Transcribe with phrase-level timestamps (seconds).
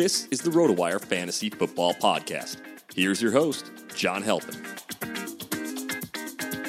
[0.00, 2.56] This is the RotoWire Fantasy Football Podcast.
[2.94, 4.54] Here's your host, John Halpin.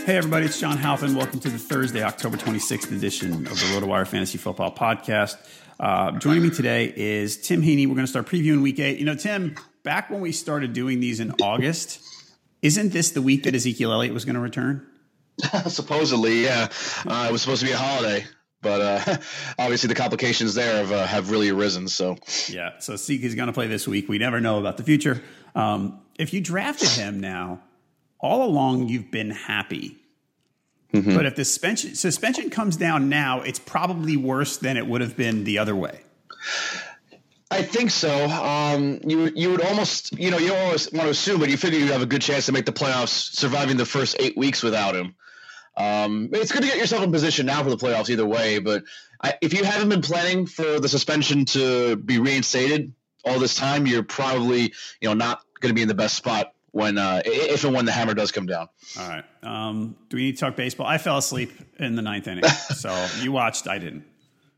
[0.06, 1.16] Hey, everybody, it's John Halpin.
[1.16, 5.38] Welcome to the Thursday, October 26th edition of the RotoWire Fantasy Football Podcast.
[5.80, 7.88] Uh, joining me today is Tim Heaney.
[7.88, 9.00] We're going to start previewing week eight.
[9.00, 12.02] You know, Tim, back when we started doing these in August,
[12.62, 14.86] isn't this the week that Ezekiel Elliott was going to return?
[15.68, 16.68] Supposedly, yeah.
[17.08, 18.26] Uh, it was supposed to be a holiday,
[18.62, 19.18] but uh,
[19.60, 21.88] obviously the complications there have, uh, have really arisen.
[21.88, 22.18] So,
[22.50, 22.80] yeah.
[22.80, 24.08] So Zeke is going to play this week.
[24.08, 25.22] We never know about the future.
[25.56, 27.62] Um, if you drafted him now,
[28.20, 29.98] all along you've been happy.
[30.94, 31.16] Mm-hmm.
[31.16, 35.16] But if the suspension, suspension comes down now, it's probably worse than it would have
[35.16, 36.02] been the other way.
[37.50, 38.30] I think so.
[38.30, 41.58] Um, you you would almost you know you don't always want to assume, but you
[41.58, 44.64] figure you have a good chance to make the playoffs, surviving the first eight weeks
[44.64, 45.16] without him.
[45.78, 48.60] Um, it's good to get yourself in position now for the playoffs either way.
[48.60, 48.84] But
[49.22, 52.94] I, if you haven't been planning for the suspension to be reinstated
[53.24, 56.54] all this time, you're probably you know not going to be in the best spot
[56.72, 58.68] when uh, if and when the hammer does come down.
[59.00, 59.24] All right.
[59.44, 60.88] Um, do we need to talk baseball?
[60.88, 62.44] I fell asleep in the ninth inning,
[62.76, 63.68] so you watched.
[63.68, 64.06] I didn't.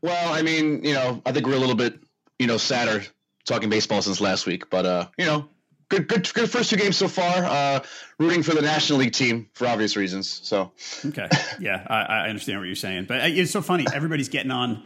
[0.02, 1.98] Well, I mean, you know, I think we're a little bit
[2.38, 3.02] you know sadder
[3.44, 5.48] talking baseball since last week, but uh, you know,
[5.88, 7.44] good good good first two games so far.
[7.44, 7.80] Uh,
[8.18, 10.28] rooting for the National League team for obvious reasons.
[10.28, 10.72] So
[11.06, 11.28] okay,
[11.60, 13.86] yeah, I, I understand what you're saying, but uh, it's so funny.
[13.92, 14.82] Everybody's getting on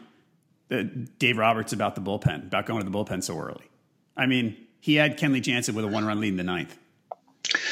[0.68, 3.64] the Dave Roberts about the bullpen, about going to the bullpen so early.
[4.16, 6.76] I mean, he had Kenley Jansen with a one run lead in the ninth.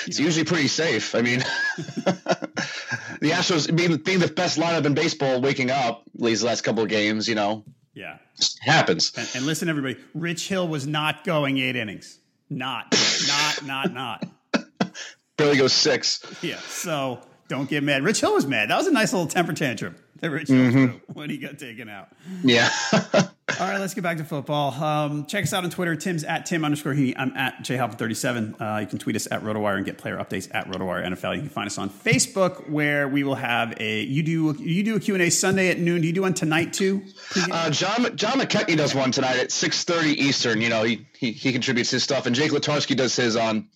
[0.06, 1.14] It's usually pretty safe.
[1.14, 1.40] I mean,
[1.76, 6.88] the Astros being, being the best lineup in baseball, waking up these last couple of
[6.88, 8.18] games, you know, yeah,
[8.60, 9.12] happens.
[9.16, 12.18] And, and, listen, everybody, Rich Hill was not going eight innings.
[12.48, 12.94] Not,
[13.26, 14.26] not, not, not.
[15.36, 16.22] Barely goes six.
[16.42, 16.58] Yeah.
[16.60, 18.02] So don't get mad.
[18.02, 18.70] Rich Hill was mad.
[18.70, 21.12] That was a nice little temper tantrum that Rich Hill mm-hmm.
[21.12, 22.08] when he got taken out.
[22.42, 22.70] Yeah.
[23.48, 24.72] All right, let's get back to football.
[24.82, 25.94] Um, check us out on Twitter.
[25.94, 27.16] Tim's at Tim underscore he.
[27.16, 28.60] I'm at jhalpin37.
[28.60, 31.36] Uh, you can tweet us at RotoWire and get player updates at RotoWire NFL.
[31.36, 34.96] You can find us on Facebook where we will have a you do you do
[34.96, 36.00] a Q and A Sunday at noon.
[36.00, 37.04] Do you do one tonight too?
[37.52, 40.60] Uh, John John McKechnie does one tonight at 6:30 Eastern.
[40.60, 43.68] You know he, he he contributes his stuff, and Jake Latarski does his on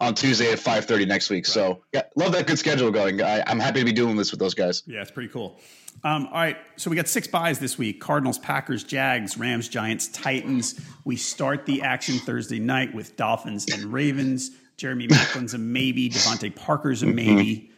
[0.00, 1.46] on Tuesday at 5:30 next week.
[1.46, 1.52] Right.
[1.52, 3.22] So yeah, love that good schedule going.
[3.22, 4.84] I, I'm happy to be doing this with those guys.
[4.86, 5.60] Yeah, it's pretty cool.
[6.04, 10.08] Um, all right, so we got six byes this week: Cardinals, Packers, Jags, Rams, Giants,
[10.08, 10.80] Titans.
[11.04, 14.50] We start the action Thursday night with Dolphins and Ravens.
[14.76, 16.08] Jeremy Maclin's a maybe.
[16.08, 17.72] DeVante Parker's a maybe.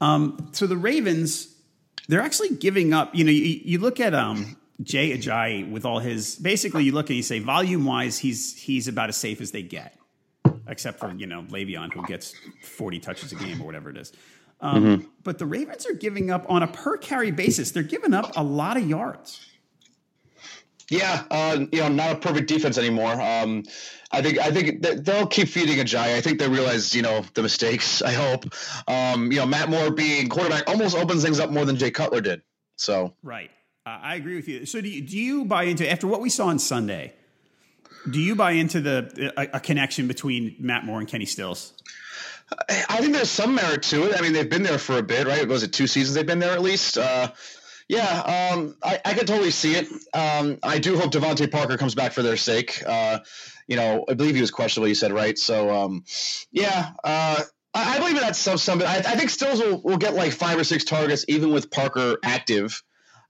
[0.00, 1.54] Um, so the Ravens,
[2.08, 3.14] they're actually giving up.
[3.14, 6.36] You know, you, you look at um, Jay Ajayi with all his.
[6.36, 9.62] Basically, you look and you say volume wise, he's he's about as safe as they
[9.62, 9.96] get,
[10.68, 14.12] except for you know Le'Veon who gets forty touches a game or whatever it is.
[14.64, 15.06] Um, mm-hmm.
[15.22, 17.70] But the Ravens are giving up on a per carry basis.
[17.70, 19.46] They're giving up a lot of yards.
[20.90, 23.12] Yeah, uh, you know, not a perfect defense anymore.
[23.20, 23.64] Um,
[24.10, 26.14] I think I think they'll keep feeding Ajayi.
[26.14, 28.00] I think they realize, you know, the mistakes.
[28.02, 28.46] I hope.
[28.88, 32.22] Um, you know, Matt Moore being quarterback almost opens things up more than Jay Cutler
[32.22, 32.42] did.
[32.76, 33.50] So right,
[33.84, 34.64] uh, I agree with you.
[34.64, 37.12] So do you, do you buy into after what we saw on Sunday?
[38.10, 41.72] Do you buy into the a, a connection between Matt Moore and Kenny Stills?
[42.68, 44.16] I think there's some merit to it.
[44.16, 45.46] I mean, they've been there for a bit, right?
[45.46, 46.98] Was it two seasons they've been there at least?
[46.98, 47.32] Uh,
[47.88, 49.88] yeah, um, I, I could totally see it.
[50.14, 52.82] Um, I do hope DeVante Parker comes back for their sake.
[52.86, 53.20] Uh,
[53.66, 54.88] you know, I believe he was questionable.
[54.88, 56.04] You said right, so um,
[56.50, 57.42] yeah, uh,
[57.74, 58.60] I, I, believe in that stuff.
[58.60, 61.70] Some, I, I think Stills will, will get like five or six targets even with
[61.70, 62.82] Parker active.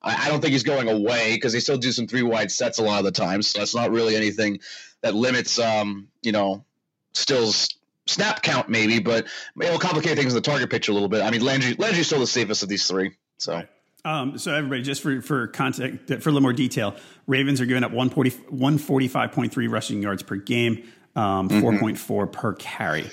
[0.03, 2.79] I, I don't think he's going away because they still do some three wide sets
[2.79, 3.49] a lot of the times.
[3.49, 4.61] So that's not really anything
[5.03, 6.65] that limits, um, you know,
[7.13, 7.69] Stills
[8.07, 9.27] snap count maybe, but
[9.61, 11.23] it'll complicate things in the target picture a little bit.
[11.23, 13.13] I mean, Landry Landry's still the safest of these three.
[13.39, 13.55] So.
[13.55, 13.69] Right.
[14.07, 16.95] Um, so everybody, just for for context, for a little more detail,
[17.27, 20.85] Ravens are giving up 145.3 rushing yards per game,
[21.17, 21.85] um, mm-hmm.
[21.85, 23.07] 4.4 per carry.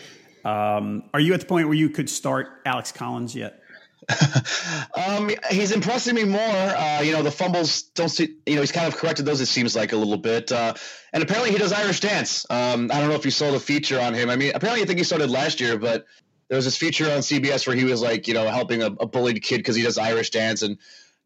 [0.44, 3.61] Um, are you at the point where you could start Alex Collins yet?
[5.08, 6.40] um, he's impressing me more.
[6.40, 8.36] Uh, you know, the fumbles don't see.
[8.46, 9.42] You know, he's kind of corrected those.
[9.42, 10.52] It seems like a little bit.
[10.52, 10.74] Uh,
[11.14, 12.46] and apparently, he does Irish dance.
[12.50, 14.30] Um, I don't know if you saw the feature on him.
[14.30, 16.06] I mean, apparently, I think he started last year, but
[16.50, 19.06] there was this feature on CBS where he was like, you know, helping a, a
[19.06, 20.64] bullied kid because he does Irish dance.
[20.64, 20.78] And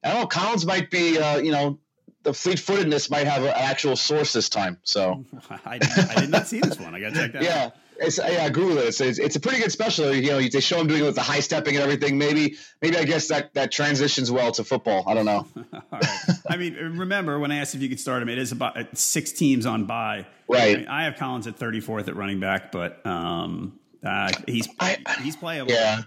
[0.04, 1.80] I don't know, Collins might be, uh, you know,
[2.22, 4.78] the fleet footedness might have an actual source this time.
[4.84, 5.26] So
[5.66, 5.80] I,
[6.16, 6.94] I, did not see this one.
[6.94, 7.44] I got to check that.
[7.44, 7.66] Yeah.
[7.66, 7.76] Out.
[7.98, 8.88] It's, yeah, Google it.
[8.88, 10.14] It's, it's, it's, a pretty good special.
[10.14, 12.18] You know, they show him doing it with the high stepping and everything.
[12.18, 15.04] Maybe, maybe I guess that that transitions well to football.
[15.08, 15.48] I don't know.
[16.50, 18.30] I mean, remember when I asked if you could start him?
[18.30, 20.26] It is about six teams on bye.
[20.48, 20.76] Right.
[20.76, 24.98] I, mean, I have Collins at 34th at running back, but um, uh, he's I,
[25.22, 25.72] he's playable.
[25.72, 26.02] Yeah,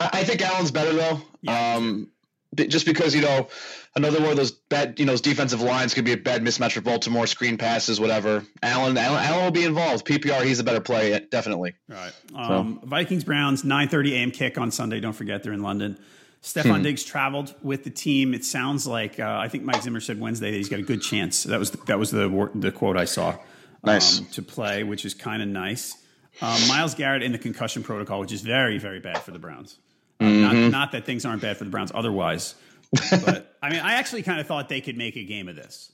[0.00, 1.20] I think Allen's better though.
[1.42, 1.76] Yeah.
[1.76, 2.10] Um,
[2.54, 3.48] just because you know
[3.94, 6.72] another one of those bad you know those defensive lines could be a bad mismatch
[6.72, 8.44] for Baltimore, screen passes, whatever.
[8.62, 10.06] Allen, Allen, Allen will be involved.
[10.06, 11.74] PPR, he's a better play, definitely.
[11.90, 12.12] All right.
[12.34, 12.88] Um, so.
[12.88, 14.30] Vikings Browns 9:30 a.m.
[14.30, 15.00] kick on Sunday.
[15.00, 15.98] Don't forget they're in London.
[16.42, 16.82] Stefon hmm.
[16.82, 18.32] Diggs traveled with the team.
[18.32, 21.02] It sounds like uh, I think Mike Zimmer said Wednesday that he's got a good
[21.02, 21.42] chance.
[21.42, 23.36] That was the, that was the the quote I saw.
[23.84, 25.96] Nice um, to play, which is kind of nice.
[26.40, 29.78] Um, Myles Garrett in the concussion protocol, which is very very bad for the Browns.
[30.20, 30.42] Mm-hmm.
[30.42, 32.54] Not, not, that things aren't bad for the Browns otherwise,
[32.90, 35.92] but I mean, I actually kind of thought they could make a game of this.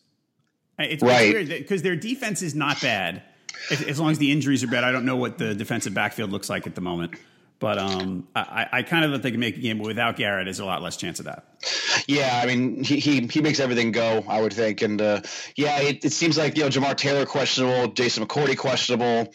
[0.78, 1.32] It's, right.
[1.32, 3.22] weird because their defense is not bad.
[3.70, 6.50] As long as the injuries are bad, I don't know what the defensive backfield looks
[6.50, 7.14] like at the moment.
[7.64, 10.44] But um, I, I kind of thought they could make a game, but without Garrett,
[10.44, 11.46] there's a lot less chance of that.
[12.06, 15.22] Yeah, I mean, he he, he makes everything go, I would think, and uh,
[15.56, 19.32] yeah, it, it, seems like you know Jamar Taylor questionable, Jason McCourty questionable,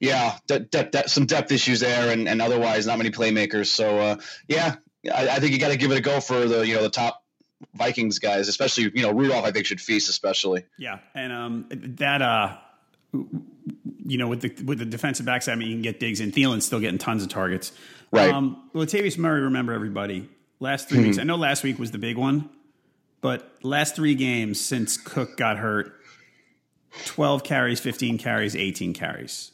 [0.00, 3.66] yeah, de- de- de- some depth issues there, and, and otherwise not many playmakers.
[3.66, 4.16] So uh,
[4.48, 4.74] yeah,
[5.14, 6.90] I, I think you got to give it a go for the you know the
[6.90, 7.22] top
[7.74, 9.44] Vikings guys, especially you know Rudolph.
[9.44, 10.64] I think should feast especially.
[10.78, 12.56] Yeah, and um, that uh,
[14.08, 16.32] you know with the with the defensive backs, I mean you can get Diggs and
[16.32, 17.72] Thielen's still getting tons of targets.
[18.10, 18.32] Right.
[18.32, 20.28] Um, Latavius Murray, remember everybody.
[20.60, 21.06] Last 3 mm-hmm.
[21.06, 22.48] weeks, I know last week was the big one,
[23.20, 25.92] but last three games since Cook got hurt,
[27.04, 29.52] twelve carries, fifteen carries, eighteen carries.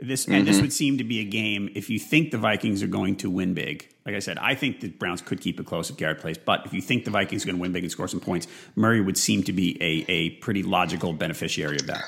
[0.00, 0.34] This mm-hmm.
[0.34, 0.62] and this mm-hmm.
[0.62, 3.54] would seem to be a game if you think the Vikings are going to win
[3.54, 3.88] big.
[4.04, 6.36] Like I said, I think the Browns could keep it close if Garrett plays.
[6.36, 8.46] But if you think the Vikings are going to win big and score some points,
[8.74, 12.02] Murray would seem to be a, a pretty logical beneficiary of that.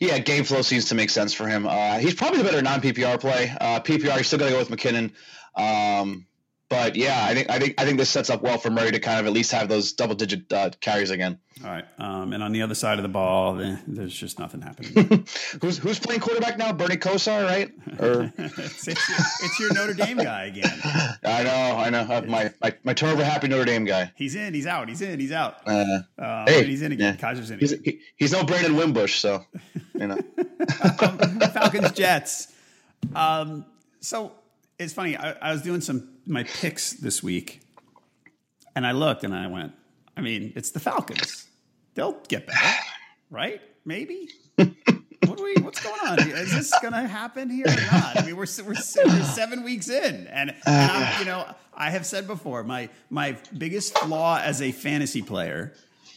[0.00, 1.66] Yeah, game flow seems to make sense for him.
[1.66, 3.52] Uh, he's probably the better non PPR play.
[3.60, 5.12] Uh, PPR, you're still going to go with McKinnon.
[5.56, 6.26] Um,
[6.74, 8.98] but yeah, I think I think I think this sets up well for Murray to
[8.98, 11.38] kind of at least have those double digit uh, carries again.
[11.64, 14.60] All right, um, and on the other side of the ball, eh, there's just nothing
[14.60, 15.24] happening.
[15.60, 16.72] who's who's playing quarterback now?
[16.72, 17.70] Bernie Kosar, right?
[18.00, 20.72] Or it's, it's, your, it's, your, Notre Dame guy again.
[21.24, 22.00] I know, I know.
[22.00, 24.10] Uh, my my my turnover happy Notre Dame guy.
[24.16, 24.52] He's in.
[24.52, 24.88] He's out.
[24.88, 25.20] He's in.
[25.20, 25.58] He's out.
[25.66, 27.16] Uh, uh, hey, he's in again.
[27.22, 27.30] Yeah.
[27.30, 27.58] in.
[27.60, 29.44] He's, he, he's no Brandon Wimbush, so
[29.94, 30.18] you know.
[31.00, 31.18] um,
[31.52, 32.48] Falcons Jets.
[33.14, 33.64] Um,
[34.00, 34.32] so
[34.76, 35.16] it's funny.
[35.16, 37.60] I, I was doing some my picks this week,
[38.74, 39.72] and I looked and I went,
[40.16, 41.46] I mean, it's the Falcons.
[41.94, 42.82] They'll get better,
[43.30, 43.60] right?
[43.84, 44.28] Maybe.
[44.56, 46.20] what, we, what's going on?
[46.20, 48.18] Is this going to happen here or not?
[48.18, 50.54] I mean, we're we're, we're seven weeks in, and, uh.
[50.66, 55.22] and I'm, you know, I have said before, my my biggest flaw as a fantasy
[55.22, 55.72] player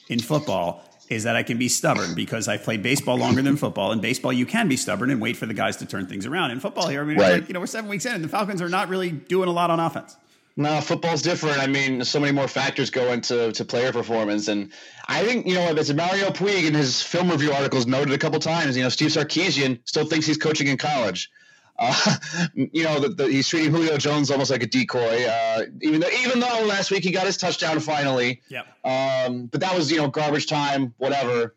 [0.09, 3.91] in football is that I can be stubborn because I've played baseball longer than football.
[3.91, 6.51] In baseball, you can be stubborn and wait for the guys to turn things around.
[6.51, 7.33] In football, here, I mean, right.
[7.33, 9.51] like, you know, we're seven weeks in, and the Falcons are not really doing a
[9.51, 10.17] lot on offense.
[10.59, 11.59] No, football's different.
[11.59, 14.71] I mean, so many more factors go into to player performance, and
[15.07, 18.39] I think you know as Mario Puig in his film review articles noted a couple
[18.39, 18.75] times.
[18.75, 21.29] You know, Steve Sarkisian still thinks he's coaching in college.
[21.79, 22.15] Uh,
[22.53, 25.25] you know, the, the, he's treating Julio Jones almost like a decoy.
[25.25, 28.41] Uh, even though, even though last week he got his touchdown finally.
[28.49, 28.65] Yep.
[28.83, 31.55] Um, but that was you know garbage time, whatever.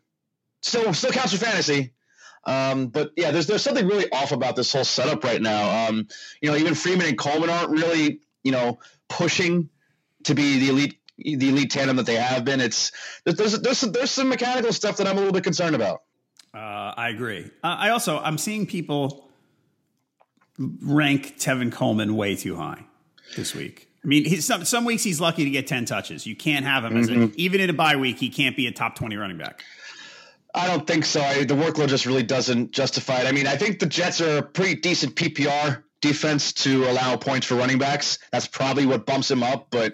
[0.61, 1.93] Still, still counts for fantasy.
[2.43, 5.87] Um, but yeah, there's there's something really off about this whole setup right now.
[5.87, 6.07] Um,
[6.41, 9.69] you know, even Freeman and Coleman aren't really you know, pushing
[10.23, 12.59] to be the elite the elite tandem that they have been.
[12.59, 12.91] It's
[13.25, 16.01] there's there's some, there's some mechanical stuff that I'm a little bit concerned about.
[16.53, 17.45] Uh, I agree.
[17.63, 19.29] Uh, I also I'm seeing people
[20.81, 22.85] rank Tevin Coleman way too high
[23.35, 23.89] this week.
[24.03, 26.25] I mean, some some weeks he's lucky to get ten touches.
[26.25, 26.99] You can't have him mm-hmm.
[26.99, 27.33] as a, mm-hmm.
[27.35, 28.17] even in a bye week.
[28.17, 29.63] He can't be a top twenty running back.
[30.53, 31.21] I don't think so.
[31.21, 33.27] I, the workload just really doesn't justify it.
[33.27, 37.47] I mean, I think the Jets are a pretty decent PPR defense to allow points
[37.47, 38.19] for running backs.
[38.31, 39.67] That's probably what bumps him up.
[39.69, 39.93] But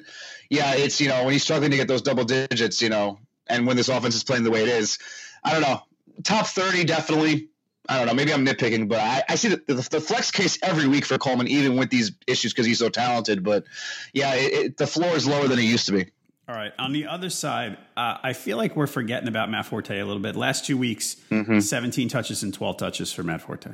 [0.50, 3.68] yeah, it's you know when he's struggling to get those double digits, you know, and
[3.68, 4.98] when this offense is playing the way it is,
[5.44, 5.82] I don't know.
[6.24, 7.50] Top thirty definitely.
[7.90, 8.14] I don't know.
[8.14, 11.18] Maybe I'm nitpicking, but I, I see the, the, the, flex case every week for
[11.18, 13.44] Coleman, even with these issues because he's so talented.
[13.44, 13.66] But
[14.14, 16.12] yeah, it, it, the floor is lower than it used to be.
[16.50, 16.72] All right.
[16.80, 20.22] On the other side, uh, I feel like we're forgetting about Matt Forte a little
[20.22, 20.36] bit.
[20.36, 21.60] Last two weeks, mm-hmm.
[21.60, 23.72] 17 touches and 12 touches for Matt Forte.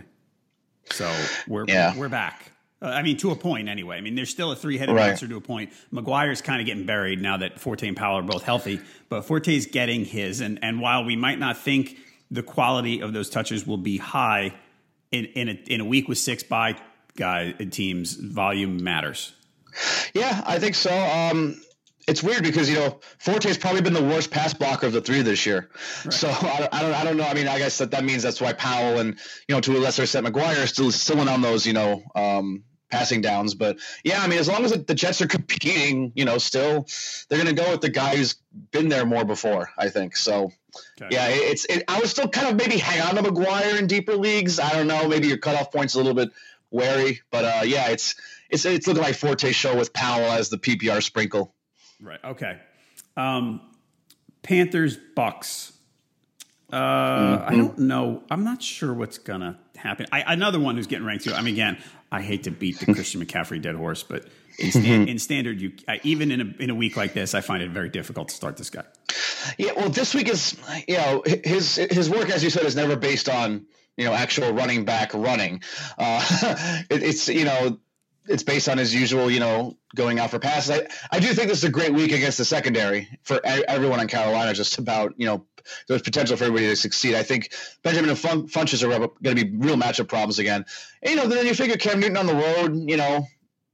[0.91, 1.11] So
[1.47, 1.97] we're yeah.
[1.97, 2.51] we're back.
[2.81, 3.97] Uh, I mean, to a point anyway.
[3.97, 5.07] I mean, there's still a three-headed right.
[5.07, 5.71] monster to a point.
[5.93, 9.67] McGuire's kind of getting buried now that Forte and Powell are both healthy, but Forte's
[9.67, 10.41] getting his.
[10.41, 11.97] And and while we might not think
[12.31, 14.53] the quality of those touches will be high
[15.11, 16.75] in in a, in a week with six by
[17.15, 19.33] guy teams, volume matters.
[20.13, 20.91] Yeah, I think so.
[20.91, 21.61] Um,
[22.07, 25.21] it's weird because you know Forte's probably been the worst pass blocker of the three
[25.21, 25.69] this year.
[26.03, 26.13] Right.
[26.13, 27.25] So I, I, don't I don't know.
[27.25, 29.79] I mean, I guess that, that means that's why Powell and you know to a
[29.79, 33.55] lesser extent McGuire still still in on those you know um, passing downs.
[33.55, 36.85] But yeah, I mean, as long as the Jets are competing, you know, still
[37.29, 38.35] they're going to go with the guy who's
[38.71, 39.69] been there more before.
[39.77, 40.51] I think so.
[41.01, 41.15] Okay.
[41.15, 41.65] Yeah, it's.
[41.65, 44.59] It, I would still kind of maybe hang on to McGuire in deeper leagues.
[44.59, 45.07] I don't know.
[45.07, 46.31] Maybe your cutoff point's a little bit
[46.71, 48.15] wary, but uh, yeah, it's
[48.49, 51.53] it's it's looking like Forte show with Powell as the PPR sprinkle.
[52.01, 52.19] Right.
[52.23, 52.59] Okay.
[53.15, 53.61] Um,
[54.41, 55.71] Panthers Bucs.
[56.71, 57.49] Uh, mm-hmm.
[57.49, 58.23] I don't know.
[58.29, 60.07] I'm not sure what's gonna happen.
[60.11, 61.33] I, another one who's getting ranked too.
[61.33, 61.77] I mean, again,
[62.11, 64.25] I hate to beat the Christian McCaffrey dead horse, but
[64.59, 67.41] in, stand, in standard, you I, even in a in a week like this, I
[67.41, 68.83] find it very difficult to start this guy.
[69.57, 70.57] Yeah, well, this week is
[70.87, 73.65] you know his his work, as you said, is never based on
[73.97, 75.61] you know actual running back running.
[75.97, 76.23] Uh,
[76.89, 77.79] it, it's you know
[78.27, 80.71] it's based on his usual, you know, going out for passes.
[80.71, 84.07] I, I do think this is a great week against the secondary for everyone in
[84.07, 84.53] Carolina.
[84.53, 85.45] Just about, you know,
[85.87, 87.15] there's potential for everybody to succeed.
[87.15, 90.65] I think Benjamin and Fun- Funchess are going to be real matchup problems again.
[91.01, 92.89] And, you know, then you figure Cam Newton on the road.
[92.89, 93.25] You know,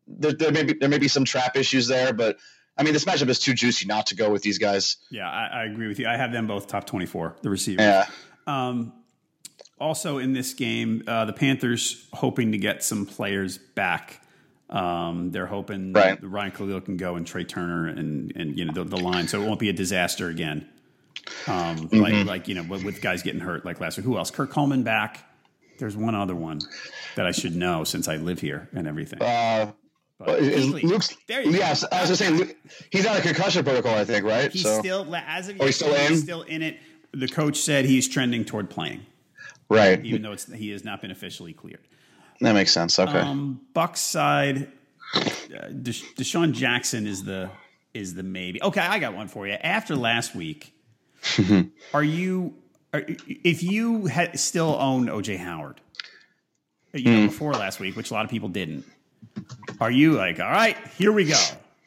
[0.07, 2.37] there, there may be there may be some trap issues there, but
[2.79, 4.97] I mean, this matchup is too juicy not to go with these guys.
[5.11, 6.07] Yeah, I, I agree with you.
[6.07, 7.83] I have them both top 24, the receivers.
[7.83, 8.05] Yeah.
[8.47, 8.93] Um,
[9.79, 14.21] also in this game, uh, the Panthers hoping to get some players back.
[14.69, 16.17] Um, they're hoping right.
[16.21, 19.41] Ryan Kalil can go and Trai Turner and and you know the, the line, so
[19.41, 20.69] it won't be a disaster again.
[21.47, 21.99] Um, mm-hmm.
[21.99, 24.05] like like you know with, with, guys getting hurt like last week.
[24.05, 24.29] Who else?
[24.29, 25.25] Kurt Coleman back.
[25.79, 26.59] There's one other one
[27.15, 29.21] that I should know since I live here and everything.
[29.21, 29.71] Uh,
[30.19, 31.87] Luke's, there you yes, go.
[31.91, 32.51] I was just saying
[32.89, 34.51] he's on a concussion protocol, I think, right?
[34.51, 34.79] He's so.
[34.79, 36.11] still as of oh, he's still in.
[36.11, 36.77] He's still in it.
[37.13, 39.05] The coach said he's trending toward playing,
[39.69, 40.03] right?
[40.05, 41.87] Even though it's he has not been officially cleared.
[42.41, 42.99] That makes sense.
[42.99, 43.17] Okay.
[43.17, 44.71] Um, Bucs side,
[45.15, 47.49] uh, Desha- DeSean Jackson is the
[47.93, 48.61] is the maybe.
[48.61, 49.53] Okay, I got one for you.
[49.53, 50.73] After last week,
[51.93, 52.55] are you
[52.93, 55.79] are, if you had still owned OJ Howard,
[56.93, 57.27] you know, mm.
[57.27, 58.85] before last week, which a lot of people didn't,
[59.79, 61.41] are you like, all right, here we go?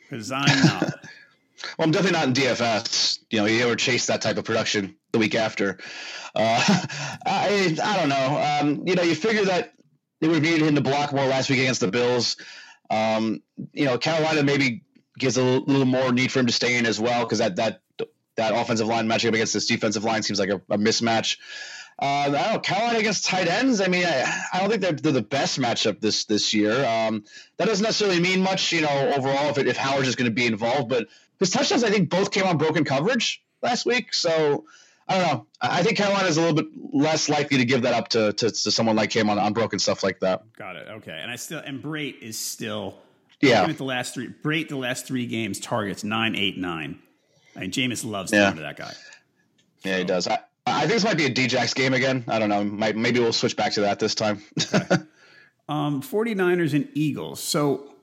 [0.09, 0.83] Because I'm not.
[1.79, 3.21] well, I'm definitely not in DFS.
[3.31, 5.79] You know, you ever chase that type of production the week after.
[6.35, 6.65] Uh,
[7.27, 8.59] I I don't know.
[8.61, 9.75] Um, you know, you figure that
[10.21, 12.37] they would have needed him to block more last week against the Bills.
[12.91, 14.85] Um, you know, Carolina maybe
[15.19, 17.81] gives a little more need for him to stay in as well because that that
[18.37, 21.37] that offensive line matching up against this defensive line seems like a, a mismatch.
[22.03, 23.81] Uh, I don't know, Carolina against tight ends.
[23.81, 26.85] I mean, I, I don't think they're, they're, the best matchup this this year.
[26.85, 27.23] Um,
[27.59, 30.35] that doesn't necessarily mean much, you know, overall if it, if Howard's just going to
[30.35, 30.89] be involved.
[30.89, 31.07] But
[31.39, 34.15] his touchdowns, I think, both came on broken coverage last week.
[34.15, 34.65] So
[35.09, 35.47] I don't know.
[35.61, 38.51] I think Carolina is a little bit less likely to give that up to, to,
[38.51, 40.43] to someone like him on, on broken stuff like that.
[40.57, 40.89] Got it.
[40.89, 41.17] Okay.
[41.17, 42.97] And I still and Brate is still
[43.41, 43.63] yeah.
[43.63, 46.99] At the last three Brate the last three games targets nine eight nine.
[47.55, 48.51] I mean, Jameis loves yeah.
[48.51, 48.93] to that guy.
[49.85, 49.99] Yeah, so.
[49.99, 50.27] he does.
[50.27, 52.25] I, I think this might be a Djax game again.
[52.29, 52.65] I don't know.
[52.65, 54.43] Might, maybe we'll switch back to that this time.
[54.75, 54.97] okay.
[55.69, 57.43] um, 49ers and Eagles.
[57.43, 57.95] So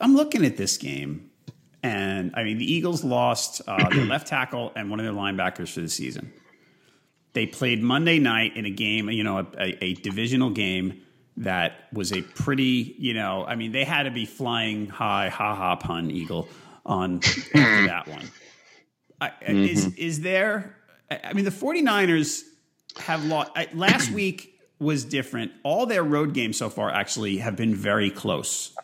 [0.00, 1.30] I'm looking at this game,
[1.82, 5.72] and I mean, the Eagles lost uh, their left tackle and one of their linebackers
[5.72, 6.32] for the season.
[7.34, 11.02] They played Monday night in a game, you know, a, a divisional game
[11.36, 15.54] that was a pretty, you know, I mean, they had to be flying high, ha
[15.54, 16.48] ha pun eagle
[16.84, 17.20] on
[17.54, 18.30] that one.
[19.20, 19.56] I, mm-hmm.
[19.64, 20.76] Is is there?
[21.10, 22.42] I mean, the 49ers
[22.98, 23.52] have lost.
[23.74, 25.52] Last week was different.
[25.62, 28.74] All their road games so far actually have been very close.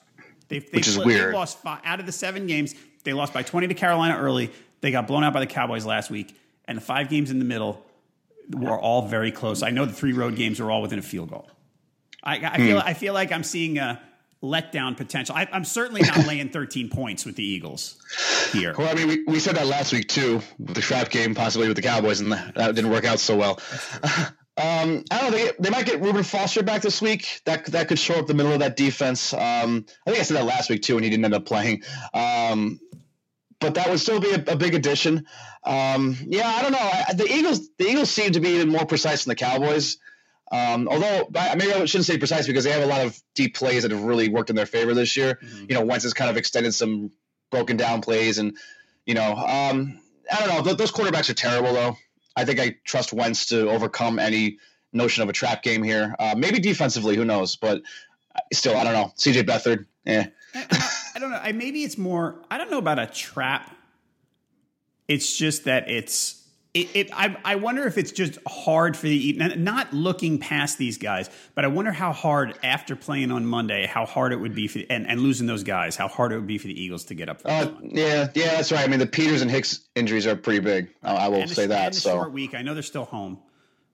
[0.49, 1.35] They've, they've, Which is weird.
[1.35, 2.75] Lost five, out of the seven games.
[3.05, 4.51] They lost by 20 to Carolina early.
[4.81, 6.37] They got blown out by the Cowboys last week.
[6.67, 7.85] And the five games in the middle
[8.51, 9.63] were all very close.
[9.63, 11.49] I know the three road games were all within a field goal.
[12.23, 12.87] I, I feel hmm.
[12.87, 14.01] I feel like I'm seeing a
[14.43, 15.35] letdown potential.
[15.35, 17.97] I, am certainly not laying 13 points with the Eagles
[18.53, 18.75] here.
[18.77, 21.69] Well, I mean, we, we said that last week too, with the trap game possibly
[21.69, 23.61] with the Cowboys, and that, didn't work out so well.
[24.55, 25.39] Um, I don't know.
[25.39, 27.41] They, they might get Reuben Foster back this week.
[27.47, 29.33] That that could show up the middle of that defense.
[29.33, 31.83] Um, I think I said that last week too, and he didn't end up playing.
[32.13, 32.79] Um,
[33.61, 35.27] but that would still be a, a big addition.
[35.65, 36.79] Um, yeah, I don't know.
[36.79, 39.97] I, the Eagles the Eagles seem to be even more precise than the Cowboys.
[40.53, 43.83] Um, although maybe I shouldn't say precise because they have a lot of deep plays
[43.83, 45.39] that have really worked in their favor this year.
[45.43, 45.65] Mm-hmm.
[45.71, 47.11] You know, Wentz has kind of extended some
[47.51, 48.57] broken down plays, and
[49.07, 49.99] you know, um,
[50.31, 50.75] I don't know.
[50.75, 51.97] Those quarterbacks are terrible though.
[52.37, 54.59] I think I trust Wentz to overcome any
[54.93, 56.15] notion of a trap game here.
[56.19, 57.57] Uh, maybe defensively, who knows?
[57.57, 57.83] But
[58.53, 59.13] still, I don't know.
[59.17, 60.27] CJ Beathard, yeah.
[60.55, 61.41] I, I don't know.
[61.43, 62.43] I, maybe it's more.
[62.51, 63.75] I don't know about a trap.
[65.09, 66.42] It's just that it's
[66.75, 70.97] it, it, I, I wonder if it's just hard for the not looking past these
[70.97, 74.69] guys, but I wonder how hard after playing on Monday, how hard it would be
[74.69, 77.15] for and, and losing those guys, how hard it would be for the Eagles to
[77.15, 77.43] get up.
[77.45, 78.85] Uh, yeah, yeah, that's right.
[78.85, 80.89] I mean, the Peters and Hicks injuries are pretty big.
[81.03, 81.95] I, I will say that.
[81.95, 82.55] so short week.
[82.55, 83.39] I know they're still home,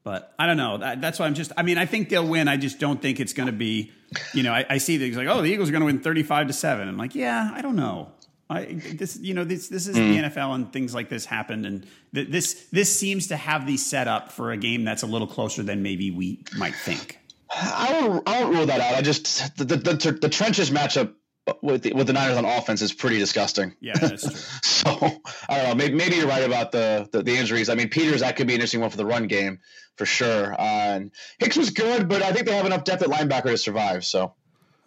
[0.04, 0.78] but I don't know.
[0.78, 1.50] That, that's why I'm just.
[1.56, 2.46] I mean, I think they'll win.
[2.46, 3.90] I just don't think it's going to be.
[4.34, 6.46] You know, I, I see things like, oh, the Eagles are going to win 35
[6.46, 6.88] to seven.
[6.88, 8.12] I'm like, yeah, I don't know.
[8.50, 10.22] I, this, you know, this this is mm.
[10.22, 13.76] the NFL, and things like this happened, and th- this this seems to have the
[13.76, 17.18] setup for a game that's a little closer than maybe we might think.
[17.50, 18.94] I won't, I won't rule that out.
[18.94, 21.14] I just the the, the, the trenches matchup
[21.62, 23.74] with the, with the Niners on offense is pretty disgusting.
[23.80, 24.32] Yeah, that's true.
[24.62, 25.74] so I don't know.
[25.74, 27.68] Maybe, maybe you're right about the, the, the injuries.
[27.68, 29.60] I mean, Peters that could be an interesting one for the run game
[29.96, 30.54] for sure.
[30.54, 33.58] Uh, and Hicks was good, but I think they have enough depth at linebacker to
[33.58, 34.04] survive.
[34.04, 34.34] So.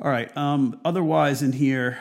[0.02, 0.36] All right.
[0.36, 2.00] Um, otherwise, in here,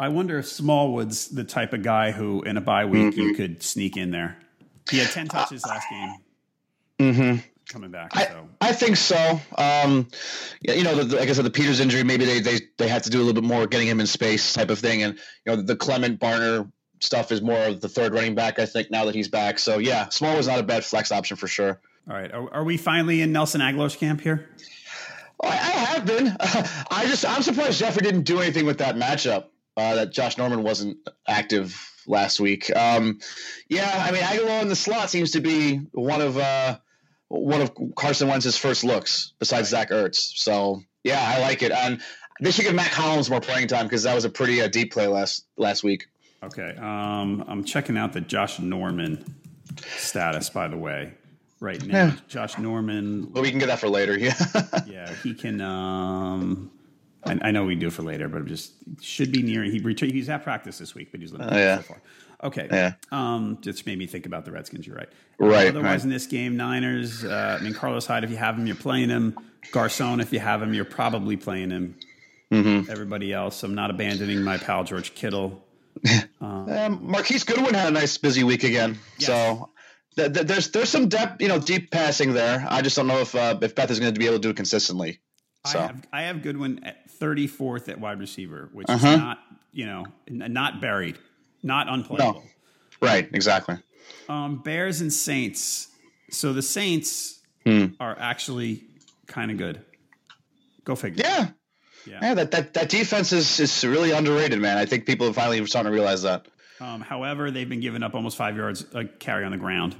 [0.00, 3.20] I wonder if Smallwood's the type of guy who, in a bye week, mm-hmm.
[3.20, 4.38] you could sneak in there.
[4.90, 6.14] He had ten touches last game.
[6.98, 7.46] Mm-hmm.
[7.68, 8.48] Coming back, I, so.
[8.62, 9.40] I think so.
[9.58, 10.08] Um,
[10.62, 13.04] you know, the, the, like I said, the Peters injury, maybe they, they they had
[13.04, 15.54] to do a little bit more getting him in space type of thing, and you
[15.54, 18.58] know, the, Clement Barner stuff is more of the third running back.
[18.58, 21.36] I think now that he's back, so yeah, Small was not a bad flex option
[21.36, 21.78] for sure.
[22.08, 24.48] All right, are, are we finally in Nelson Agholor's camp here?
[25.42, 26.34] I, I have been.
[26.90, 29.44] I just I'm surprised Jeffery didn't do anything with that matchup
[29.80, 32.74] uh, that Josh Norman wasn't active last week.
[32.74, 33.18] Um,
[33.68, 36.78] yeah, I mean Agholor in the slot seems to be one of uh,
[37.28, 39.88] one of Carson Wentz's first looks besides right.
[39.88, 40.32] Zach Ertz.
[40.36, 41.72] So yeah, I like it.
[41.72, 42.00] And
[42.40, 44.92] they should give Mack Hollins more playing time because that was a pretty uh, deep
[44.92, 46.06] play last last week.
[46.42, 49.24] Okay, um, I'm checking out the Josh Norman
[49.96, 51.14] status by the way
[51.60, 52.06] right now.
[52.06, 52.12] Yeah.
[52.28, 53.32] Josh Norman.
[53.32, 54.18] Well, we can get that for later.
[54.18, 54.34] Yeah.
[54.86, 55.60] yeah, he can.
[55.60, 56.70] Um,
[57.24, 59.62] I, I, know we do it for later, but just should be near.
[59.62, 60.12] He returned.
[60.12, 61.76] He's at practice this week, but he's limited oh, yeah.
[61.76, 62.02] so far.
[62.42, 62.68] Okay.
[62.70, 62.92] Yeah.
[63.12, 64.86] Um, just made me think about the Redskins.
[64.86, 65.08] You're right.
[65.38, 65.66] Right.
[65.66, 66.04] Uh, otherwise, right.
[66.04, 67.24] in this game, Niners.
[67.24, 68.24] Uh, I mean, Carlos Hyde.
[68.24, 69.36] If you have him, you're playing him.
[69.72, 70.20] Garcon.
[70.20, 71.96] If you have him, you're probably playing him.
[72.50, 72.90] Mm-hmm.
[72.90, 75.64] Everybody else, I'm not abandoning my pal George Kittle.
[76.42, 78.98] Um, um, Marquise Goodwin had a nice busy week again.
[79.18, 79.26] Yes.
[79.26, 79.68] So
[80.16, 82.66] th- th- there's there's some depth, you know, deep passing there.
[82.66, 84.48] I just don't know if uh, if Beth is going to be able to do
[84.48, 85.20] it consistently.
[85.66, 85.78] So.
[85.78, 89.08] I have I have Goodwin at 34th at wide receiver, which uh-huh.
[89.08, 89.38] is not
[89.72, 91.18] you know not buried,
[91.62, 92.40] not unplayable.
[92.40, 92.42] No.
[93.00, 93.76] Right, exactly.
[94.28, 95.88] Um, Bears and Saints.
[96.30, 97.86] So the Saints hmm.
[97.98, 98.84] are actually
[99.26, 99.80] kind of good.
[100.84, 101.22] Go figure.
[101.24, 101.48] Yeah.
[102.06, 102.18] Yeah.
[102.22, 104.78] yeah, that, that that defense is, is really underrated, man.
[104.78, 106.46] I think people are finally starting to realize that.
[106.80, 109.94] Um, however, they've been giving up almost five yards a carry on the ground.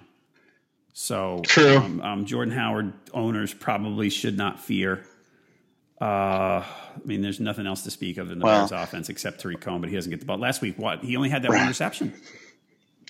[0.94, 1.76] So true.
[1.76, 5.04] Um, um, Jordan Howard owners probably should not fear
[6.00, 9.40] uh, I mean, there's nothing else to speak of in the well, Bears offense except
[9.40, 10.38] Tarik Cohen, but he doesn't get the ball.
[10.38, 11.04] Last week, what?
[11.04, 12.14] He only had that one reception.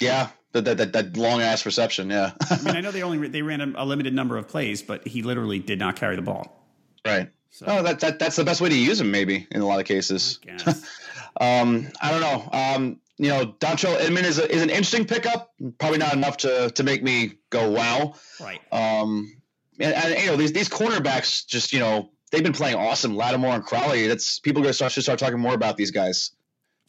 [0.01, 2.11] Yeah, That that, that, long ass reception.
[2.11, 2.33] Yeah.
[2.51, 5.07] I mean, I know they only they ran a, a, limited number of plays, but
[5.07, 6.67] he literally did not carry the ball.
[7.05, 7.29] Right.
[7.51, 7.67] So.
[7.69, 9.87] Oh, that, that that's the best way to use him, maybe in a lot of
[9.87, 10.41] cases.
[10.49, 10.71] I
[11.61, 12.49] um, I don't know.
[12.53, 15.53] Um, you know, Dontrelle Inman is a, is an interesting pickup.
[15.79, 18.15] Probably not enough to to make me go wow.
[18.41, 18.61] Right.
[18.73, 19.37] Um,
[19.79, 23.17] and, and you know these these cornerbacks just you know they've been playing awesome.
[23.17, 24.07] Lattimore and Crawley.
[24.07, 26.33] That's people going to start should start talking more about these guys.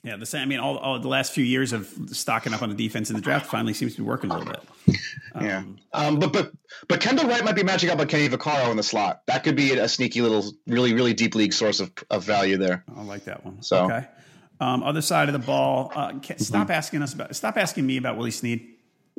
[0.03, 0.41] Yeah, the same.
[0.41, 3.15] I mean, all, all, the last few years of stocking up on the defense in
[3.15, 4.97] the draft finally seems to be working a little bit.
[5.33, 6.51] Um, yeah, um, but but
[6.89, 9.21] but Kendall Wright might be matching up with Kenny Vaccaro in the slot.
[9.27, 12.83] That could be a sneaky little, really really deep league source of, of value there.
[12.93, 13.61] I like that one.
[13.61, 14.07] So okay,
[14.59, 15.91] um, other side of the ball.
[15.95, 16.71] Uh, stop mm-hmm.
[16.71, 17.35] asking us about.
[17.35, 18.67] Stop asking me about Willie Snead.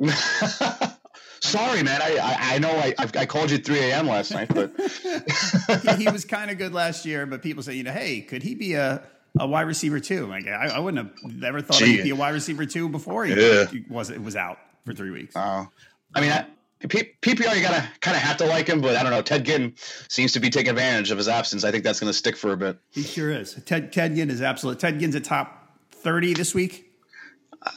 [1.43, 2.01] Sorry, man.
[2.01, 4.07] I I, I know I, I called you at 3 a.m.
[4.07, 4.71] last night, but
[5.97, 7.25] he, he was kind of good last year.
[7.25, 9.03] But people say, you know, hey, could he be a
[9.37, 10.25] a wide receiver too?
[10.25, 11.97] Like I, I wouldn't have never thought Gee.
[11.97, 13.65] he'd be a wide receiver too before he, yeah.
[13.89, 15.35] was it was out for three weeks.
[15.35, 15.67] Oh,
[16.15, 16.31] I mean.
[16.31, 16.45] I,
[16.89, 19.21] P- PPR, you gotta kind of have to like him, but I don't know.
[19.21, 19.73] Ted Ginn
[20.09, 21.63] seems to be taking advantage of his absence.
[21.63, 22.77] I think that's going to stick for a bit.
[22.91, 23.53] He sure is.
[23.65, 24.79] Ted Ted Ginn is absolute.
[24.79, 26.92] Ted Ginn's a top thirty this week.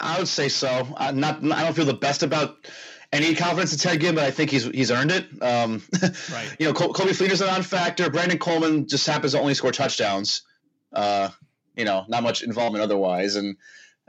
[0.00, 0.86] I would say so.
[0.96, 2.66] Uh, not, I don't feel the best about
[3.12, 5.26] any confidence in Ted Ginn, but I think he's he's earned it.
[5.42, 5.82] Um,
[6.32, 6.56] right.
[6.58, 8.10] You know, Col- Coby Fleener's a non-factor.
[8.10, 10.42] Brandon Coleman just happens to only score touchdowns.
[10.92, 11.30] Uh,
[11.76, 13.56] you know, not much involvement otherwise, and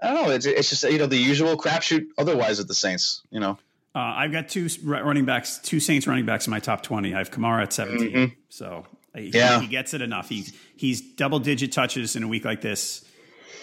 [0.01, 0.31] I don't know.
[0.31, 3.21] It's, it's just you know the usual crapshoot otherwise with the Saints.
[3.29, 3.57] You know.
[3.95, 7.13] Uh, I've got two running backs, two Saints running backs in my top twenty.
[7.13, 8.33] I have Kamara at 17 mm-hmm.
[8.49, 8.85] so
[9.15, 9.59] he, yeah.
[9.59, 10.29] he gets it enough.
[10.29, 13.03] He's he's double digit touches in a week like this.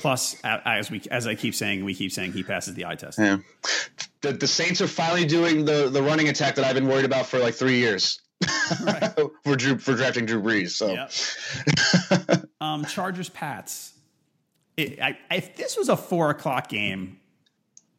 [0.05, 3.19] Plus, as we as I keep saying, we keep saying he passes the eye test.
[3.19, 3.39] Yeah.
[4.21, 7.25] The, the Saints are finally doing the the running attack that I've been worried about
[7.25, 8.21] for like three years.
[9.45, 10.73] for Drew for drafting Drew Brees.
[10.73, 12.45] So, yep.
[12.61, 13.95] um, Chargers Pats.
[14.77, 17.19] It, I, if this was a four o'clock game,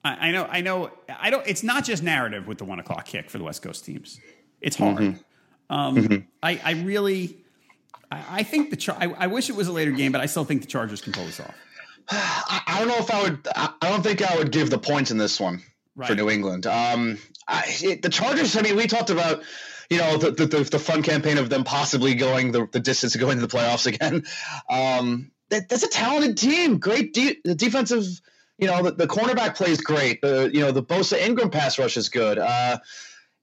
[0.04, 1.48] I, I, know, I know, I don't.
[1.48, 4.20] It's not just narrative with the one o'clock kick for the West Coast teams.
[4.62, 4.98] It's hard.
[4.98, 5.76] Mm-hmm.
[5.76, 6.18] Um, mm-hmm.
[6.44, 7.38] I, I really,
[8.12, 8.76] I, I think the.
[8.76, 11.02] Char- I, I wish it was a later game, but I still think the Chargers
[11.02, 11.56] can pull this off.
[12.10, 13.48] I don't know if I would.
[13.56, 15.64] I don't think I would give the points in this one
[15.96, 16.10] right.
[16.10, 16.68] for New England.
[16.68, 18.56] Um, I, it, the Chargers.
[18.56, 19.44] I mean, we talked about
[19.90, 23.20] you know the, the, the fun campaign of them possibly going the, the distance to
[23.20, 24.24] going to the playoffs again.
[24.70, 26.80] Um, that, that's a talented team.
[26.80, 28.04] Great de- the defensive.
[28.58, 30.22] You know the, the cornerback plays great.
[30.22, 32.40] The you know the Bosa Ingram pass rush is good.
[32.40, 32.80] Uh,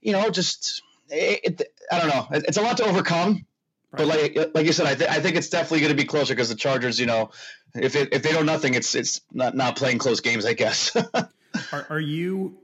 [0.00, 2.26] you know just it, it, I don't know.
[2.32, 3.46] It's a lot to overcome.
[3.92, 6.34] But like like you said, I, th- I think it's definitely going to be closer
[6.34, 7.30] because the Chargers, you know,
[7.74, 10.96] if it, if they know nothing, it's it's not not playing close games, I guess.
[11.72, 12.58] are, are you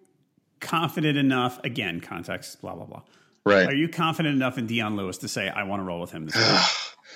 [0.60, 1.62] confident enough?
[1.64, 3.02] Again, context, blah blah blah.
[3.44, 3.66] Right.
[3.66, 6.26] Are you confident enough in Dion Lewis to say I want to roll with him
[6.26, 6.60] this week?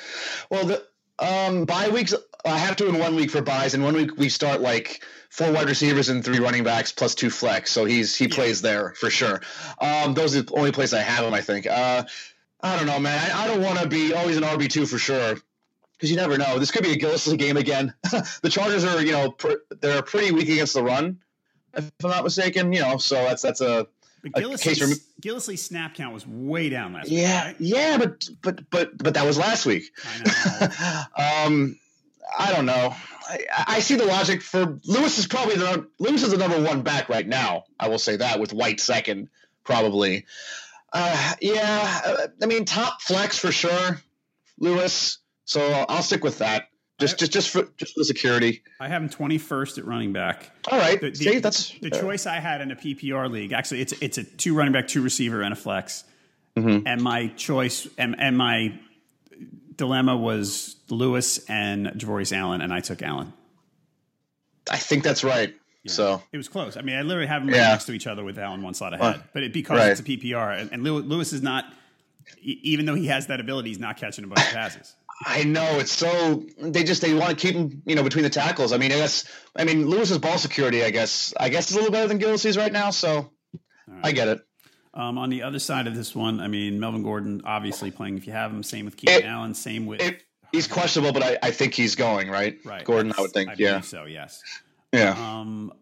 [0.51, 0.87] well, the
[1.18, 4.29] um, bye weeks I have to in one week for byes, and one week we
[4.29, 7.70] start like four wide receivers and three running backs plus two flex.
[7.70, 8.35] So he's he yeah.
[8.35, 9.40] plays there for sure.
[9.81, 11.35] Um, those are the only place I have him.
[11.35, 11.66] I think.
[11.66, 12.05] Uh,
[12.62, 13.18] I don't know, man.
[13.18, 15.37] I, I don't want to be always an RB two for sure
[15.92, 16.59] because you never know.
[16.59, 17.94] This could be a Gillislee game again.
[18.42, 21.18] the Chargers are, you know, pr- they're pretty weak against the run,
[21.75, 22.72] if I'm not mistaken.
[22.72, 23.87] You know, so that's that's a,
[24.35, 24.87] a case for
[25.20, 27.57] Gillislee's snap count was way down last yeah, week.
[27.57, 27.57] Right?
[27.61, 29.85] Yeah, but but but but that was last week.
[30.05, 31.79] I um,
[32.37, 32.94] I don't know.
[33.29, 36.83] I, I, see the logic for Lewis is probably the Lewis is the number one
[36.83, 37.64] back right now.
[37.79, 39.29] I will say that with White second,
[39.64, 40.27] probably.
[40.92, 44.00] Uh, yeah, uh, I mean top flex for sure,
[44.59, 45.18] Lewis.
[45.44, 46.68] So I'll stick with that.
[46.98, 48.62] Just, just, just for just for the security.
[48.78, 50.50] I have him twenty first at running back.
[50.70, 53.52] All right, the, the, See, that's the uh, choice I had in a PPR league.
[53.52, 56.05] Actually, it's it's a two running back, two receiver, and a flex.
[56.57, 56.87] Mm-hmm.
[56.87, 58.78] And my choice and, and my
[59.76, 63.33] dilemma was Lewis and Javorius Allen, and I took Allen.
[64.70, 65.55] I think that's right.
[65.85, 65.92] Yeah.
[65.92, 66.77] So it was close.
[66.77, 67.71] I mean, I literally have them right yeah.
[67.71, 69.16] next to each other with Allen one slot ahead.
[69.16, 69.90] Uh, but it, because right.
[69.90, 71.64] it's a PPR, and, and, Lewis is not,
[72.40, 74.95] even though he has that ability, he's not catching a bunch of passes.
[75.25, 78.31] I know it's so they just they want to keep him you know between the
[78.31, 78.73] tackles.
[78.73, 80.83] I mean, I guess I mean Lewis's ball security.
[80.83, 82.90] I guess I guess is a little better than Gillislee's right now.
[82.90, 83.31] So
[83.87, 84.07] right.
[84.07, 84.40] I get it.
[84.95, 88.27] Um, on the other side of this one, I mean Melvin Gordon obviously playing if
[88.27, 88.62] you have him.
[88.62, 89.55] Same with Keenan Allen.
[89.55, 92.59] Same with it, he's questionable, but I, I think he's going right.
[92.64, 93.12] Right, Gordon.
[93.16, 93.51] I would think.
[93.51, 93.81] I yeah.
[93.81, 94.42] So yes.
[94.92, 95.11] Yeah.
[95.11, 95.72] Um,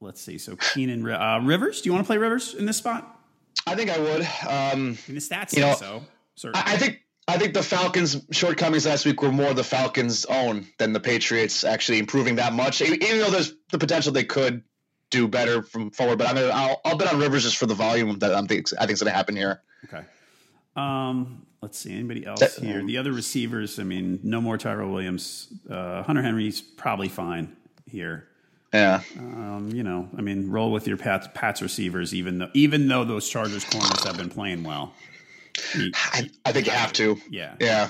[0.00, 0.38] let's see.
[0.38, 1.80] So Keenan uh, Rivers.
[1.80, 3.20] Do you want to play Rivers in this spot?
[3.66, 4.22] I think I would.
[4.48, 6.02] Um, the stats you know, so.
[6.34, 6.64] Certainly.
[6.66, 10.66] I, I think I think the Falcons' shortcomings last week were more the Falcons' own
[10.78, 12.80] than the Patriots actually improving that much.
[12.80, 14.62] Even though there's the potential they could
[15.10, 17.74] do better from forward, but I mean, I'll, I'll bet on Rivers just for the
[17.74, 19.62] volume that I'm think, I think is going to happen here.
[19.84, 20.04] Okay.
[20.76, 22.82] Um, let's see anybody else that, here.
[22.82, 23.78] The other receivers.
[23.78, 25.48] I mean, no more Tyrell Williams.
[25.68, 28.27] Uh, Hunter Henry's probably fine here.
[28.72, 29.00] Yeah.
[29.18, 33.04] Um, you know, I mean, roll with your Pats, Pats receivers, even though even though
[33.04, 34.92] those Chargers corners have been playing well.
[35.74, 37.16] You- I, I think you have to.
[37.30, 37.88] yeah, Yeah.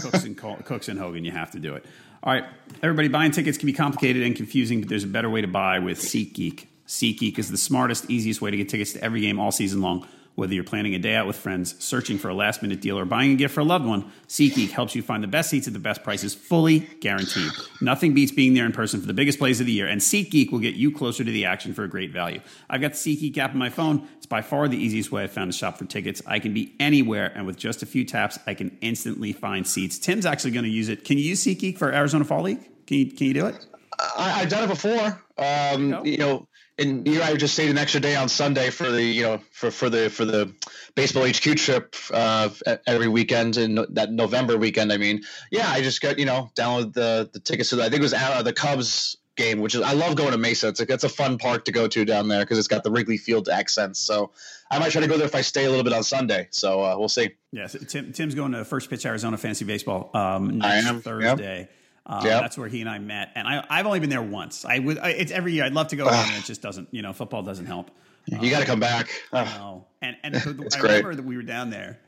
[0.00, 1.84] Cooks and Cooks and Hogan, you have to do it.
[2.22, 2.44] All right,
[2.82, 5.80] everybody, buying tickets can be complicated and confusing, but there's a better way to buy
[5.80, 6.66] with SeatGeek.
[6.86, 10.06] SeatGeek is the smartest, easiest way to get tickets to every game all season long.
[10.34, 13.04] Whether you're planning a day out with friends, searching for a last minute deal, or
[13.04, 15.74] buying a gift for a loved one, SeatGeek helps you find the best seats at
[15.74, 17.50] the best prices, fully guaranteed.
[17.82, 20.50] Nothing beats being there in person for the biggest plays of the year, and SeatGeek
[20.50, 22.40] will get you closer to the action for a great value.
[22.70, 24.08] I've got the SeatGeek app on my phone.
[24.16, 26.22] It's by far the easiest way I've found to shop for tickets.
[26.26, 29.98] I can be anywhere, and with just a few taps, I can instantly find seats.
[29.98, 31.04] Tim's actually going to use it.
[31.04, 32.70] Can you use SeatGeek for Arizona Fall League?
[32.86, 33.66] Can you, can you do it?
[33.98, 35.22] I, I've done it before.
[35.38, 36.04] Um, go.
[36.04, 36.48] you know,
[36.82, 39.40] and you know, I just stayed an extra day on Sunday for the you know
[39.50, 40.52] for for the for the
[40.94, 42.50] baseball HQ trip uh,
[42.86, 44.92] every weekend and no, that November weekend.
[44.92, 47.88] I mean, yeah, I just got you know downloaded the the tickets to the, I
[47.88, 50.68] think it was uh, the Cubs game, which is I love going to Mesa.
[50.68, 52.90] It's a it's a fun park to go to down there because it's got the
[52.90, 54.00] Wrigley Field accents.
[54.00, 54.32] So
[54.70, 56.48] I might try to go there if I stay a little bit on Sunday.
[56.50, 57.30] So uh, we'll see.
[57.52, 61.68] Yes, Tim, Tim's going to First Pitch Arizona Fantasy Baseball um, next am, yep.
[62.04, 62.40] Um, Yep.
[62.42, 64.64] That's where he and I met, and I, I've only been there once.
[64.64, 65.64] I would, I, it's every year.
[65.64, 66.88] I'd love to go, and it just doesn't.
[66.90, 67.90] You know, football doesn't help.
[68.26, 69.08] You got to come back.
[69.32, 72.00] No, and and so It's I remember that we were down there.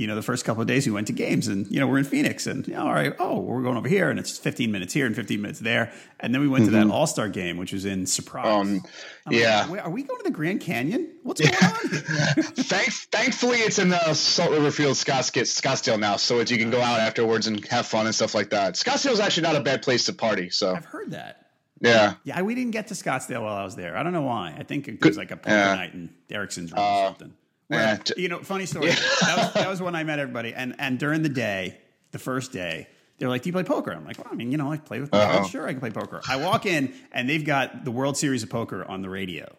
[0.00, 1.98] You know, the first couple of days we went to games, and you know we're
[1.98, 4.72] in Phoenix, and you know, all right, oh, we're going over here, and it's 15
[4.72, 6.90] minutes here and 15 minutes there, and then we went to that mm-hmm.
[6.90, 8.46] All Star game, which was in Surprise.
[8.46, 8.82] Um,
[9.26, 9.70] I'm like, yeah.
[9.70, 11.16] "Wait, are we going to the Grand Canyon?
[11.22, 11.72] What's going on?
[12.42, 16.80] Thank, thankfully, it's in the Salt River Field, Scottsdale, Scottsdale now, so you can go
[16.80, 18.76] out afterwards and have fun and stuff like that.
[18.76, 20.48] Scottsdale's actually not a bad place to party.
[20.48, 21.50] So I've heard that.
[21.78, 23.98] yeah, Yeah, we didn't get to Scottsdale while I was there.
[23.98, 24.56] I don't know why.
[24.58, 25.74] I think it was like a poker Yeah.
[25.74, 27.34] night in Erickson's room or uh, something.
[27.70, 28.88] Where, yeah, you know, funny story.
[28.90, 31.78] That, was, that was when I met everybody, and and during the day,
[32.10, 34.58] the first day, they're like, "Do you play poker?" I'm like, "Well, I mean, you
[34.58, 35.38] know, I play with poker.
[35.38, 35.46] Uh-oh.
[35.46, 38.50] Sure, I can play poker." I walk in, and they've got the World Series of
[38.50, 39.54] Poker on the radio.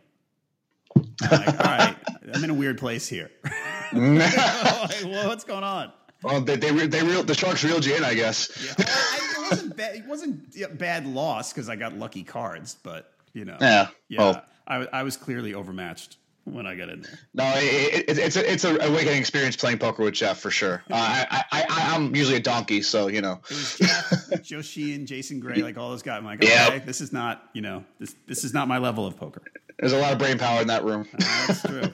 [0.95, 1.95] I'm like, "All right,
[2.33, 3.31] I'm in a weird place here."
[3.93, 5.91] Like, well, what's going on?
[6.23, 8.49] well, they they re- they real the Sharks reeled you in, I guess.
[8.77, 9.95] Well, I, it wasn't bad.
[9.95, 14.19] It wasn't yeah, bad loss because I got lucky cards, but you know, Yeah, yeah.
[14.19, 17.19] well- I, I was clearly overmatched when I got in there.
[17.33, 20.83] No, it, it, it's a it's a awakening experience playing poker with Jeff for sure.
[20.91, 20.95] Uh,
[21.29, 23.39] I, I I I'm usually a donkey, so you know.
[23.43, 26.17] It was Jeff, Joe Sheehan, Jason Gray, like all those guys.
[26.17, 26.67] I'm like, Yeah.
[26.69, 29.41] okay, this is not, you know, this this is not my level of poker.
[29.79, 31.07] There's a lot of brain power in that room.
[31.47, 31.81] That's true.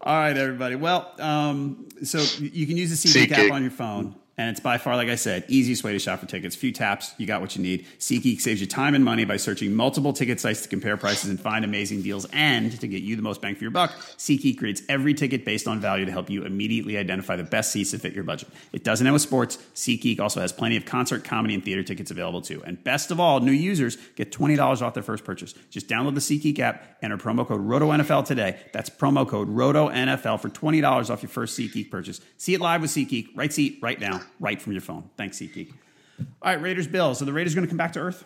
[0.00, 0.74] All right, everybody.
[0.74, 3.52] Well, um, so you can use the SeatGeek app SeatGeek.
[3.52, 6.26] on your phone, and it's by far, like I said, easiest way to shop for
[6.26, 6.56] tickets.
[6.56, 7.86] Few taps, you got what you need.
[7.98, 11.38] SeatGeek saves you time and money by searching multiple ticket sites to compare prices and
[11.38, 12.26] find amazing deals.
[12.32, 15.68] And to get you the most bang for your buck, SeatGeek creates every ticket based
[15.68, 18.48] on value to help you immediately identify the best seats to fit your budget.
[18.72, 19.56] It doesn't end with sports.
[19.74, 22.60] SeatGeek also has plenty of concert, comedy, and theater tickets available too.
[22.64, 25.54] And best of all, new users get $20 off their first purchase.
[25.70, 28.58] Just download the SeatGeek app, enter promo code RotoNFL today.
[28.72, 32.20] That's promo code RotoNFL for $20 off your first SeatGeek purchase.
[32.36, 35.10] See it live with SeatGeek, right seat, right now, right from your phone.
[35.16, 35.72] Thanks, SeatGeek.
[36.20, 37.18] All right, Raiders, Bills.
[37.18, 38.24] So the Raiders going to come back to earth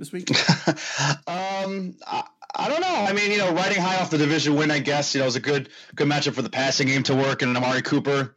[0.00, 0.30] this week?
[1.26, 2.88] Um, I, I don't know.
[2.88, 5.28] I mean, you know, riding high off the division win, I guess, you know, it
[5.28, 8.34] was a good good matchup for the passing game to work and Amari Cooper.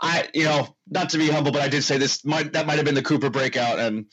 [0.00, 2.76] I, you know, not to be humble, but I did say this might that might
[2.76, 4.06] have been the Cooper breakout, and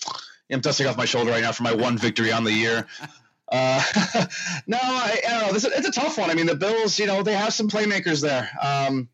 [0.51, 2.87] I'm dusting off my shoulder right now for my one victory on the year.
[3.51, 3.83] Uh,
[4.67, 5.53] no, I, I don't know.
[5.53, 6.29] This it's a tough one.
[6.29, 8.49] I mean, the Bills, you know, they have some playmakers there.
[8.61, 9.09] Um,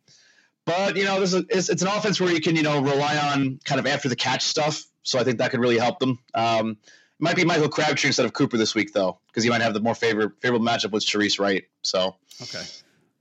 [0.70, 3.18] but you know, this is it's, it's an offense where you can you know rely
[3.18, 4.86] on kind of after the catch stuff.
[5.02, 6.20] So I think that could really help them.
[6.36, 9.62] Um, it might be Michael Crabtree instead of Cooper this week though, because he might
[9.62, 11.64] have the more favor, favorable matchup with Shareece Wright.
[11.82, 12.64] So Okay.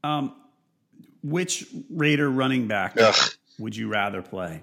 [0.04, 0.34] Um,
[1.22, 3.14] which Raider running back Ugh.
[3.58, 4.62] would you rather play?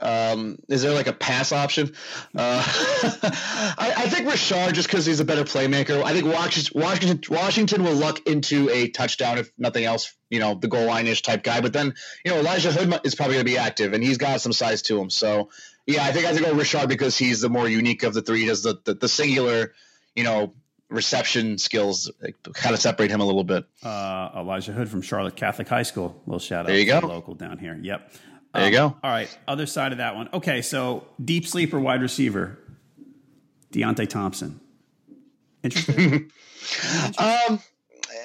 [0.00, 1.94] Um, is there like a pass option?
[2.34, 6.02] Uh, I, I think Rashard just because he's a better playmaker.
[6.02, 10.14] I think Washington, Washington, Washington will luck into a touchdown if nothing else.
[10.30, 11.60] You know, the goal line ish type guy.
[11.60, 14.40] But then you know Elijah Hood is probably going to be active, and he's got
[14.40, 15.10] some size to him.
[15.10, 15.50] So
[15.86, 18.40] yeah, I think I think go Rashard because he's the more unique of the three.
[18.40, 19.72] He does the the, the singular,
[20.14, 20.54] you know,
[20.88, 22.10] reception skills
[22.52, 23.64] kind of separate him a little bit.
[23.82, 26.20] Uh, Elijah Hood from Charlotte Catholic High School.
[26.26, 27.00] little shout out There you go.
[27.00, 27.78] local down here.
[27.80, 28.12] Yep.
[28.54, 28.96] There you Um, go.
[29.04, 29.38] All right.
[29.46, 30.28] Other side of that one.
[30.32, 30.62] Okay.
[30.62, 32.58] So deep sleeper wide receiver,
[33.72, 34.60] Deonte Thompson.
[35.62, 36.30] Interesting.
[37.18, 37.58] Um,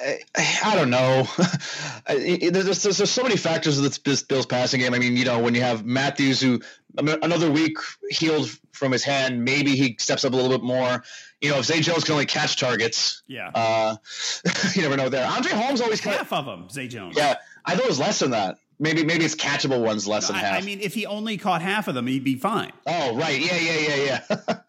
[0.04, 0.18] I,
[0.64, 1.26] I don't know.
[2.06, 4.92] There's, there's, there's so many factors of this, Bills passing game.
[4.94, 6.60] I mean, you know, when you have Matthews, who
[6.98, 7.78] another week
[8.10, 11.02] healed from his hand, maybe he steps up a little bit more.
[11.40, 13.50] You know, if Zay Jones can only catch targets, yeah.
[13.54, 13.96] uh,
[14.74, 15.26] you never know there.
[15.26, 17.16] Andre Holmes always kind of, Half of them, Zay Jones.
[17.16, 18.58] yeah, I thought it was less than that.
[18.78, 20.62] Maybe maybe it's catchable ones less than I, half.
[20.62, 22.72] I mean, if he only caught half of them, he'd be fine.
[22.86, 23.96] Oh right, yeah, yeah, yeah,
[24.28, 24.36] yeah.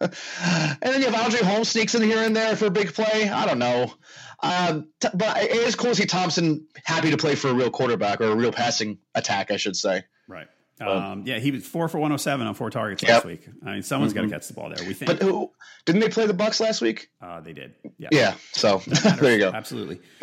[0.80, 3.28] and then you have Andre Holmes sneaks in here and there for a big play.
[3.28, 3.92] I don't know,
[4.42, 7.70] um, t- but it is cool to see Thompson happy to play for a real
[7.70, 10.04] quarterback or a real passing attack, I should say.
[10.26, 10.46] Right.
[10.80, 13.10] Um, yeah, he was four for 107 on four targets Yep.
[13.10, 13.48] last week.
[13.66, 14.86] I mean, someone's got to catch the ball there.
[14.86, 15.50] We think But who
[15.86, 17.08] didn't they play the Bucs last week?
[17.20, 17.74] uh, they did.
[17.98, 18.08] Yeah.
[18.12, 18.78] Yeah, so
[19.20, 19.50] there you go.
[19.50, 19.98] Absolutely.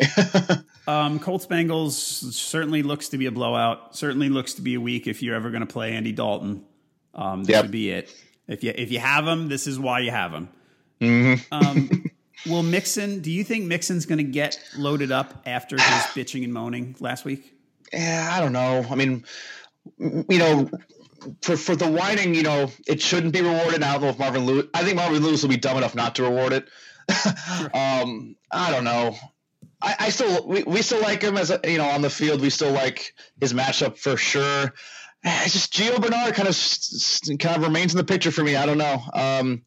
[0.86, 1.92] um, Colts Bengals
[2.32, 3.96] certainly looks to be a blowout.
[3.96, 6.64] Certainly looks to be a week if you're ever going to play Andy Dalton.
[7.14, 7.64] Um, this Yep.
[7.64, 8.14] would be it.
[8.48, 10.48] If you if you have him, this is why you have him.
[11.00, 11.54] Mm-hmm.
[11.54, 12.04] Um,
[12.46, 13.20] will Mixon?
[13.20, 17.24] Do you think Mixon's going to get loaded up after his bitching and moaning last
[17.24, 17.54] week?
[17.92, 18.84] Yeah, I don't know.
[18.90, 19.24] I mean,
[19.98, 20.70] you know,
[21.42, 23.82] for for the whining, you know, it shouldn't be rewarded.
[23.82, 24.66] I don't know if Marvin Lewis.
[24.74, 26.68] I think Marvin Lewis will be dumb enough not to reward it.
[27.74, 29.16] um, I don't know.
[29.82, 32.40] I, I still we, we still like him as a, you know on the field.
[32.40, 34.72] We still like his matchup for sure.
[35.22, 38.56] It's just Gio Bernard kind of kind of remains in the picture for me.
[38.56, 39.02] I don't know.
[39.12, 39.62] Um,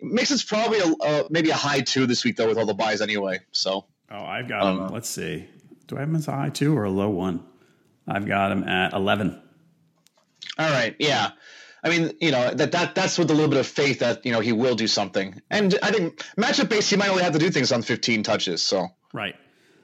[0.00, 3.40] Mixon's probably a, maybe a high two this week though with all the byes anyway.
[3.52, 4.88] So Oh, I've got him.
[4.88, 5.48] Let's see.
[5.86, 7.44] Do I have him as a high two or a low one?
[8.06, 9.42] I've got him at 11.
[10.58, 11.30] All right, yeah.
[11.86, 14.32] I mean, you know that that that's with a little bit of faith that you
[14.32, 15.40] know he will do something.
[15.50, 18.62] And I think matchup based, he might only have to do things on 15 touches.
[18.62, 19.36] So, Right.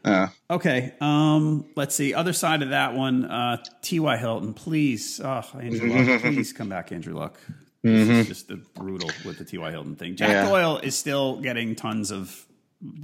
[0.04, 0.92] uh, Okay.
[1.00, 2.12] Um, let's see.
[2.12, 4.16] Other side of that one, uh, T.Y.
[4.16, 5.20] Hilton, please.
[5.22, 7.38] Oh, Andrew Luck, please come back, Andrew Luck.
[7.84, 9.70] This is just the brutal with the T.Y.
[9.70, 10.16] Hilton thing.
[10.16, 10.48] Jack Yeah.
[10.48, 12.46] Doyle is still getting tons of,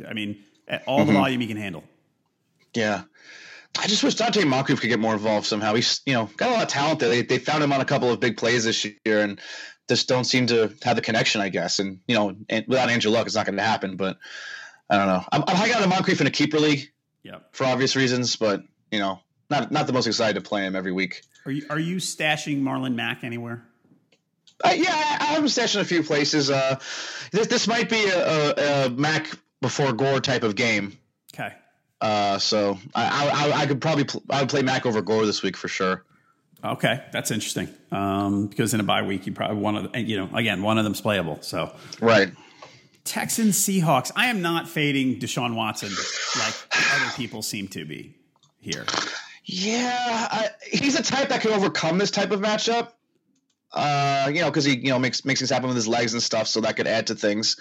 [0.09, 0.43] I mean,
[0.87, 1.85] all the volume he can handle.
[2.75, 3.03] yeah.
[3.77, 5.75] I just wish Donte Moncrief could get more involved somehow.
[5.75, 7.09] He's you know got a lot of talent there.
[7.09, 9.41] They they found him on a couple of big plays this year, and
[9.89, 11.79] just don't seem to have the connection, I guess.
[11.79, 13.97] And you know, and without Andrew Luck, it's not going to happen.
[13.97, 14.19] But
[14.91, 15.25] I don't know.
[15.33, 16.91] I'm, I'm high on Moncrief in a keeper league
[17.23, 20.75] yeah, for obvious reasons, but you know, not not the most excited to play him
[20.75, 21.23] every week.
[21.45, 23.65] Are you, are you stashing Marlon Mack anywhere?
[24.65, 26.51] Uh, yeah, I I have him stashed a few places.
[26.51, 26.79] Uh,
[27.33, 30.99] this this might be a, a, a Mack before Gore type of game.
[31.35, 31.55] Okay.
[32.01, 35.43] Uh, so I, I I could probably pl- I would play Mack over Gore this
[35.43, 36.05] week for sure.
[36.65, 37.69] Okay, that's interesting.
[37.93, 40.79] Um, because in a bye week, you probably one of the, you know again one
[40.79, 41.39] of them's playable.
[41.43, 42.31] So Right.
[43.05, 44.13] Texans Seahawks.
[44.15, 46.55] I am not fading Deshaun Watson like
[46.95, 48.15] other people seem to be
[48.61, 48.85] here.
[49.45, 52.93] Yeah, I, he's a type that can overcome this type of matchup.
[53.73, 56.23] Uh, you know, because he you know makes makes things happen with his legs and
[56.23, 57.57] stuff, so that could add to things.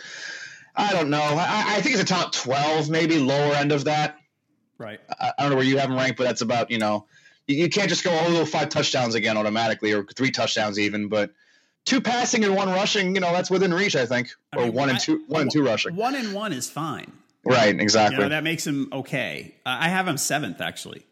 [0.76, 1.22] I don't know.
[1.22, 4.17] I, I think it's a top twelve, maybe lower end of that.
[4.78, 5.00] Right.
[5.20, 7.06] I, I don't know where you have him ranked, but that's about you know
[7.48, 11.32] you, you can't just go oh five touchdowns again automatically or three touchdowns even, but
[11.86, 14.74] two passing and one rushing, you know that's within reach, I think, I or mean,
[14.74, 15.96] one and two one and two rushing.
[15.96, 17.12] One and one is fine.
[17.46, 18.20] Right, You exactly.
[18.20, 19.56] know that makes him okay.
[19.66, 21.06] Uh, I have him seventh actually.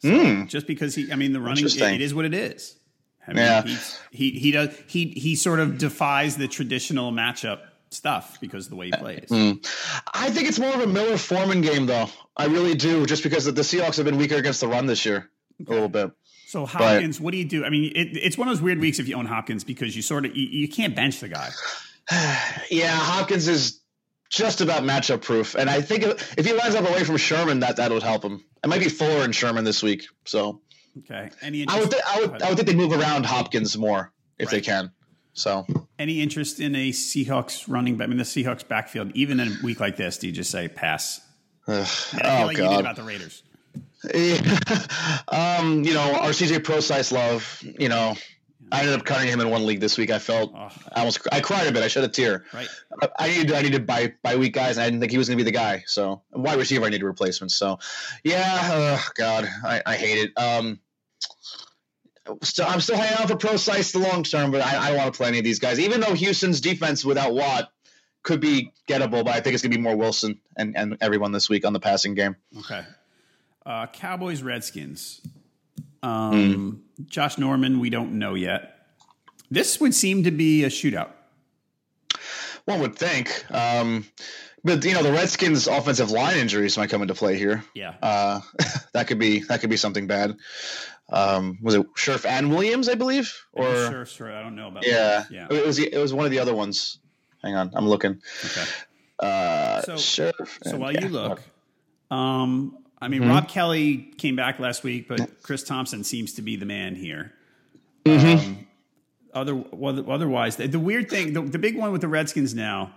[0.00, 1.76] So Just because he, I mean, the running it.
[1.80, 2.76] It is what it is.
[3.26, 3.62] I mean, Yeah.
[3.62, 7.60] he's- he he does he he sort of defies the traditional matchup
[7.94, 9.28] stuff because of the way he plays.
[9.28, 9.52] Hmm.
[10.12, 12.08] I think it's more of a Miller Foreman game, though.
[12.36, 15.30] I really do, just because the Seahawks have been weaker against the run this year
[15.66, 16.10] a little bit.
[16.46, 17.64] So Hopkins, what do you do?
[17.64, 20.02] I mean, it, it's one of those weird weeks if you own Hopkins because you
[20.02, 21.50] sort of you, you can't bench the guy.
[22.70, 23.80] Yeah, Hopkins is
[24.30, 27.60] just about matchup proof, and I think if if he lines up away from Sherman,
[27.60, 28.44] that that would help him.
[28.62, 30.60] It might be Fuller and Sherman this week, so
[30.98, 31.30] Okay.
[31.42, 34.50] Any I would th- I would I would think they move around Hopkins more if
[34.50, 34.92] they can.
[35.34, 35.66] So
[35.98, 38.06] any interest in a Seahawks running back?
[38.06, 40.68] I mean, the Seahawks backfield, even in a week like this, do you just say
[40.68, 41.20] pass?
[41.68, 41.86] ugh,
[42.22, 43.42] I oh like you did god, about the Raiders.
[45.28, 48.14] um, you know our CJ Prosise love, you know.
[48.72, 50.10] I ended up cutting him in one league this week.
[50.10, 50.68] I felt Oh.
[50.92, 51.82] I almost I cried a bit.
[51.82, 52.44] I shed a tear.
[52.52, 52.66] Right.
[53.02, 55.28] I- I needed I needed by by week guys, and I didn't think he was
[55.28, 55.84] going to be the guy.
[55.86, 57.56] So wide receiver, I needed replacements.
[57.56, 57.78] So
[58.24, 58.42] yeah,
[58.72, 60.38] uh, God, I, I hate it.
[60.42, 60.80] Um,
[62.42, 65.12] still, I'm still hanging out for Pro the long term, but I, I don't want
[65.12, 65.78] to play any of these guys.
[65.78, 67.70] Even though Houston's defense without Watt
[68.22, 71.32] could be gettable, but I think it's going to be more Wilson and and everyone
[71.32, 72.36] this week on the passing game.
[72.58, 72.84] Okay.
[73.64, 75.20] Uh, Cowboys Redskins.
[76.02, 78.74] Um, Josh Norman, we don't know yet.
[79.50, 81.10] This would seem to be a shootout.
[82.66, 83.44] One would think.
[83.50, 84.06] Um,
[84.64, 87.62] but you know the Redskins' offensive line injuries might come into play here.
[87.74, 87.94] Yeah.
[88.02, 88.40] Uh,
[88.92, 90.36] that could be that could be something bad.
[91.10, 94.32] Um, was it Scherff and Williams, I believe, or sure, sure.
[94.34, 95.30] I don't know about yeah, that.
[95.30, 95.46] Yeah.
[95.50, 96.98] it was it was one of the other ones.
[97.42, 98.20] Hang on, I'm looking.
[98.44, 98.64] Okay.
[99.18, 100.58] Uh, So- Scherff.
[100.64, 101.02] So while yeah.
[101.02, 101.42] you look,
[102.10, 103.10] um, I Mm-hmm.
[103.20, 106.94] mean, Rob Kelley came back last week, but Chris Thompson seems to be the man
[106.94, 107.32] here.
[108.06, 108.38] Mm-hmm.
[108.48, 108.66] Um,
[109.34, 112.94] other, well, otherwise, the, the weird thing, the, the big one with the Redskins now,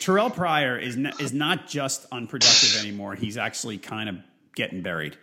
[0.00, 3.14] Terrelle Pryor is not, is not just unproductive anymore.
[3.14, 4.16] He's actually kind of
[4.54, 5.16] getting buried.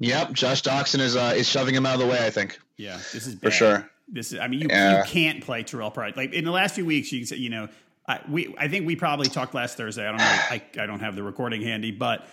[0.00, 2.24] Yep, Josh Doctson is uh, is shoving him out of the way.
[2.24, 2.58] I think.
[2.76, 3.42] Yeah, this is bad.
[3.42, 3.90] for sure.
[4.08, 4.38] This is.
[4.40, 4.98] I mean, you, Yeah.
[4.98, 6.12] you can't play Terrelle Pryor.
[6.16, 7.68] Like in the last few weeks, you can say, you know,
[8.08, 8.54] I, we.
[8.58, 10.02] I think we probably talked last Thursday.
[10.06, 10.24] I don't know.
[10.24, 12.26] I, I don't have the recording handy, but.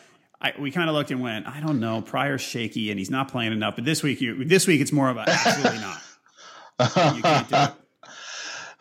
[0.43, 2.01] I, we kind of looked and went, I don't know.
[2.01, 3.75] Pryor's shaky and he's not playing enough.
[3.75, 7.15] But this week, you, this week it's more of a absolutely not.
[7.15, 7.71] You can't do it.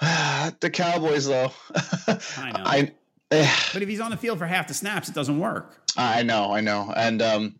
[0.60, 1.52] the Cowboys, though.
[2.38, 2.62] I know.
[2.64, 2.92] I.
[3.30, 5.76] eh, But if he's on the field for half the snaps, it doesn't work.
[5.98, 7.56] I know, I know, and um,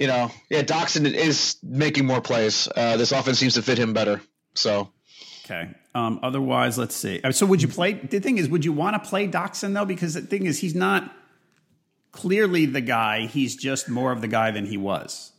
[0.00, 2.66] you know, yeah, Doctson is making more plays.
[2.74, 4.20] Uh, this offense seems to fit him better.
[4.54, 4.90] So
[5.50, 5.68] Okay.
[5.94, 7.20] Um, otherwise, let's see.
[7.22, 7.94] Uh, So, would you play?
[7.94, 9.84] The thing is, would you want to play Doctson though?
[9.84, 11.12] Because the thing is, he's not
[12.12, 13.26] clearly the guy.
[13.26, 15.32] He's just more of the guy than he was.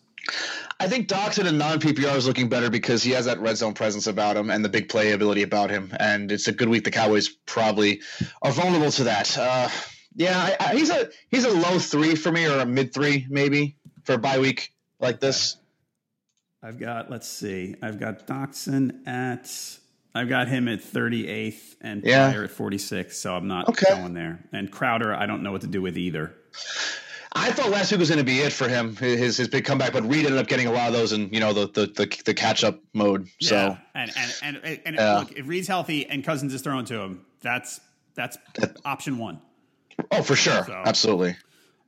[0.79, 3.73] I think Doctson in non PPR is looking better because he has that red zone
[3.73, 5.93] presence about him and the big play ability about him.
[5.97, 6.83] And it's a good week.
[6.83, 8.01] The Cowboys probably
[8.41, 9.37] are vulnerable to that.
[9.37, 9.69] Uh,
[10.15, 13.25] yeah, I, I, he's a he's a low three for me or a mid three
[13.29, 13.77] maybe
[14.11, 15.57] for a bye week like this.
[16.63, 17.09] I've got.
[17.09, 17.75] Let's see.
[17.81, 19.49] I've got Doctson at.
[20.13, 22.29] I've got him at 38th and Yeah.
[22.31, 23.17] Pryor at 46.
[23.17, 23.85] So I'm not Okay.
[23.95, 24.43] going there.
[24.51, 26.35] And Crowder, I don't know what to do with either.
[27.33, 29.93] I thought last week was going to be it for him, his his big comeback,
[29.93, 32.21] but Reed ended up getting a lot of those in you know the the the,
[32.25, 33.29] the catch up mode.
[33.39, 33.77] So Yeah.
[33.95, 34.11] and
[34.43, 35.19] and and and, Yeah.
[35.19, 37.79] look, if Reed's healthy and Cousins is thrown to him, that's
[38.15, 38.37] that's
[38.83, 39.39] option one.
[40.11, 41.37] oh for sure, So- absolutely,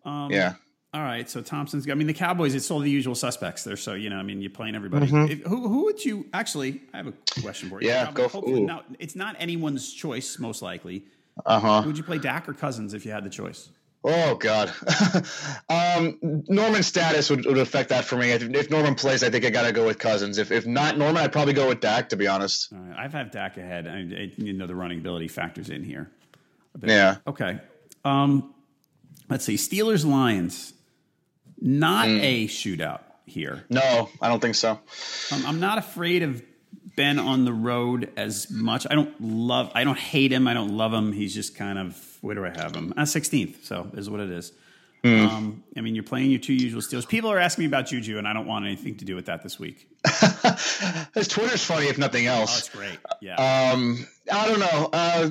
[0.06, 0.54] Um, yeah.
[0.94, 1.90] All right, so Thompson's.
[1.90, 2.54] I mean, the Cowboys.
[2.54, 3.76] It's all the usual suspects there.
[3.78, 5.08] So you know, I mean, you're playing everybody.
[5.08, 6.82] If, who who would you actually?
[6.94, 7.90] I have a question for you.
[7.90, 8.06] Mm-hmm.
[8.08, 11.06] Yeah, go for- not- it's not anyone's choice, most likely.
[11.46, 11.84] Uh huh.
[11.88, 13.70] Would you play, Dak or Cousins, if you had the choice?
[14.04, 14.72] Oh God,
[15.70, 18.32] um, Norman's status would, would affect that for me.
[18.32, 20.38] If, if Norman plays, I think I got to go with Cousins.
[20.38, 22.10] If if not Norman, I'd probably go with Dak.
[22.10, 23.88] To be honest, right, I've had Dak ahead.
[23.88, 26.12] I, I, you know, the running ability factors in here.
[26.84, 27.18] yeah.
[27.26, 27.60] Okay.
[28.06, 28.54] Um,
[29.30, 29.56] let's see.
[29.56, 30.74] Steelers Lions.
[31.62, 32.22] Not Mm.
[32.22, 33.64] a shootout here.
[33.70, 34.72] No, I don't think so.
[35.32, 36.42] Um, I'm not afraid of
[36.96, 38.86] Ben on the road as much.
[38.90, 39.72] I don't love.
[39.74, 40.48] I don't hate him.
[40.48, 41.12] I don't love him.
[41.14, 42.18] He's just kind of.
[42.22, 42.94] Where do I have him?
[42.96, 43.66] Uh, 16th.
[43.66, 44.52] So is what it is.
[45.06, 47.06] Um, I mean, you're playing your two usual steals.
[47.06, 49.44] People are asking me about Juju, and I don't want anything to do with that
[49.44, 49.90] this week.
[51.14, 52.60] His Twitter's funny, if nothing Oh, else.
[52.60, 52.98] it's great.
[53.22, 53.36] Yeah.
[53.74, 54.90] Um, I don't know.
[54.94, 55.30] Uh,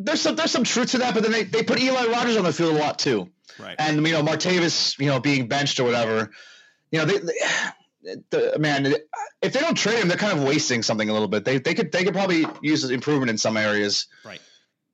[0.00, 2.42] there's some there's some truth to that, but then they, they put Eli Rogers on
[2.44, 3.28] the field a lot too.
[3.58, 3.76] Right.
[3.78, 6.30] and you know Martavis, you know, being benched or whatever,
[6.90, 7.34] you know, they, they
[8.30, 8.94] the, man,
[9.42, 11.44] if they don't trade him, they're kind of wasting something a little bit.
[11.44, 14.06] They they could they could probably use improvement in some areas.
[14.24, 14.40] right.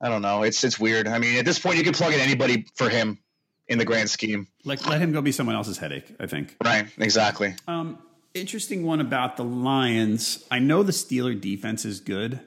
[0.01, 0.43] I don't know.
[0.43, 1.07] It's it's weird.
[1.07, 3.19] I mean, at this point, you could plug in anybody for him
[3.67, 4.47] in the grand scheme.
[4.65, 6.13] Like let him go be someone else's headache.
[6.19, 6.55] I think.
[6.63, 6.87] Right.
[6.97, 7.55] Exactly.
[7.67, 7.99] Um,
[8.33, 10.43] interesting one about the Lions.
[10.51, 12.41] I know the Steeler defense is good.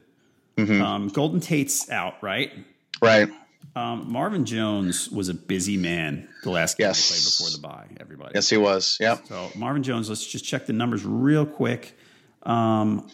[0.59, 0.83] Mm-hmm.
[0.83, 2.53] Um, Golden Tate's out, right?
[3.01, 3.29] Right.
[3.77, 7.09] Um, Marvin Jones was a busy man the last game Yes.
[7.11, 7.97] they played before the bye.
[8.01, 8.33] Everybody.
[8.35, 8.97] Yes, he was.
[9.01, 9.27] Yep.
[9.29, 10.09] So Marvin Jones.
[10.09, 11.97] Let's just check the numbers real quick.
[12.43, 13.09] Um,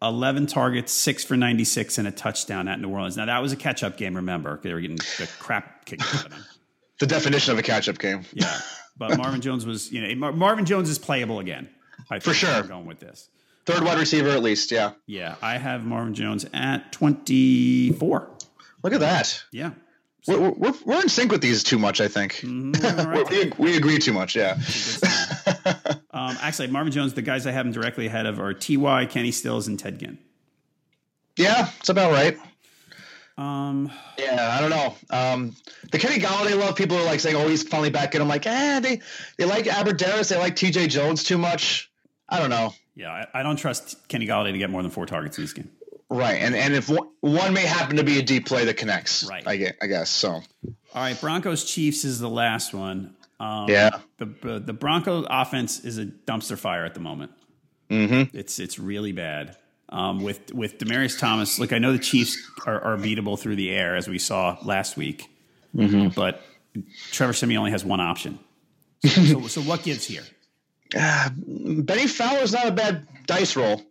[0.00, 3.16] Eleven targets, six for ninety-six, and a touchdown at New Orleans.
[3.16, 4.14] Now that was a catch-up game.
[4.14, 6.44] Remember, they were getting the crap kicked out of them.
[7.00, 8.24] The definition of a catch-up game.
[8.32, 8.60] Yeah,
[8.96, 11.68] but Marvin Jones was, you know, Mar- Marvin Jones is playable again.
[12.10, 12.50] I think For sure.
[12.50, 13.28] I'm going with this.
[13.66, 14.72] Third wide receiver at least.
[14.72, 14.92] Yeah.
[15.06, 18.30] Yeah, I have Marvin Jones at 24.
[18.82, 19.44] Look at that.
[19.52, 19.70] Yeah.
[20.26, 22.00] We're, we're, we're in sync with these too much.
[22.00, 23.08] I think Mm-hmm.
[23.08, 23.30] right.
[23.30, 24.36] we, we agree too much.
[24.36, 24.58] Yeah.
[26.10, 29.30] Um, actually, Marvin Jones, the guys I have him directly ahead of are Ty, Kenny
[29.30, 30.18] Stills, and Ted Ginn.
[31.36, 32.36] Yeah, it's about right.
[33.36, 34.94] Um, Yeah, I don't know.
[35.10, 35.56] Um,
[35.92, 38.46] the Kenny Golladay love people are like saying, "Oh, he's finally back," and I'm like,
[38.46, 39.00] "Eh, they
[39.36, 40.88] they like Aberderis, they like T.J.
[40.88, 41.88] Jones too much."
[42.28, 42.74] I don't know.
[42.96, 45.52] yeah, I, I don't trust Kenny Golladay to get more than four targets in this
[45.52, 45.70] game.
[46.10, 49.24] Right, and and if one, one may happen to be a deep play that connects,
[49.24, 49.46] Right.
[49.46, 50.30] I get, I guess so.
[50.30, 50.42] All
[50.94, 53.14] right, Broncos Chiefs is the last one.
[53.40, 53.90] Um, Yeah.
[54.16, 57.32] the the the Broncos offense is a dumpster fire at the moment.
[57.90, 58.36] Mm-hmm.
[58.36, 59.56] It's it's really bad.
[59.90, 62.36] Um, with with Demaryius Thomas, look, I know the Chiefs
[62.66, 65.28] are, are beatable through the air as we saw last week,
[65.74, 66.42] but
[67.10, 68.38] Trevor Siemian only has one option.
[69.04, 70.22] So, so, so what gives here?
[70.94, 73.82] Bennie Fowler's not a bad dice roll.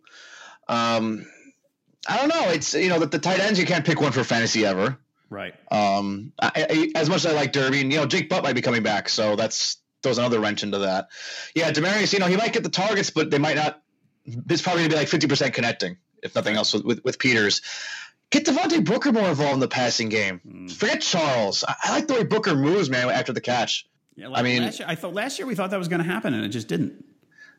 [0.68, 1.26] Um,
[2.08, 2.50] I don't know.
[2.50, 4.98] It's you know that the tight ends you can't pick one for fantasy ever.
[5.30, 5.54] Right.
[5.70, 8.54] Um, I, I, as much as I like Derby, and you know Jake Butt might
[8.54, 11.08] be coming back, so that's throws another wrench into that.
[11.54, 13.82] Yeah, Demaryius, you know he might get the targets, but they might not.
[14.24, 17.60] It's probably gonna be like fifty percent connecting, if nothing else, with, with with Peters.
[18.30, 20.68] Get Devontae Booker more involved in the passing game.
[20.74, 21.64] Forget Charles.
[21.66, 23.86] I, I like the way Booker moves, man, after the catch.
[24.16, 26.02] Yeah, like I mean- last year, I thought last year we thought that was going
[26.02, 27.04] to happen, and it just didn't.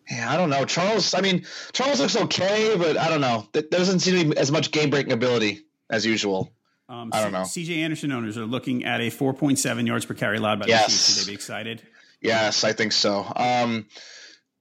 [0.09, 0.65] Yeah, I don't know.
[0.65, 3.47] Charles, I mean, Charles looks okay, but I don't know.
[3.53, 6.51] There doesn't seem to be as much game breaking ability as usual.
[6.87, 7.43] Um, I don't know.
[7.43, 7.81] C.J.
[7.83, 10.85] Anderson owners are looking at a 4.7 yards per carry allowed by Yes.
[10.85, 11.17] the Chiefs.
[11.19, 11.83] Should they be excited?
[12.21, 13.31] Yes, I think so.
[13.35, 13.85] Um,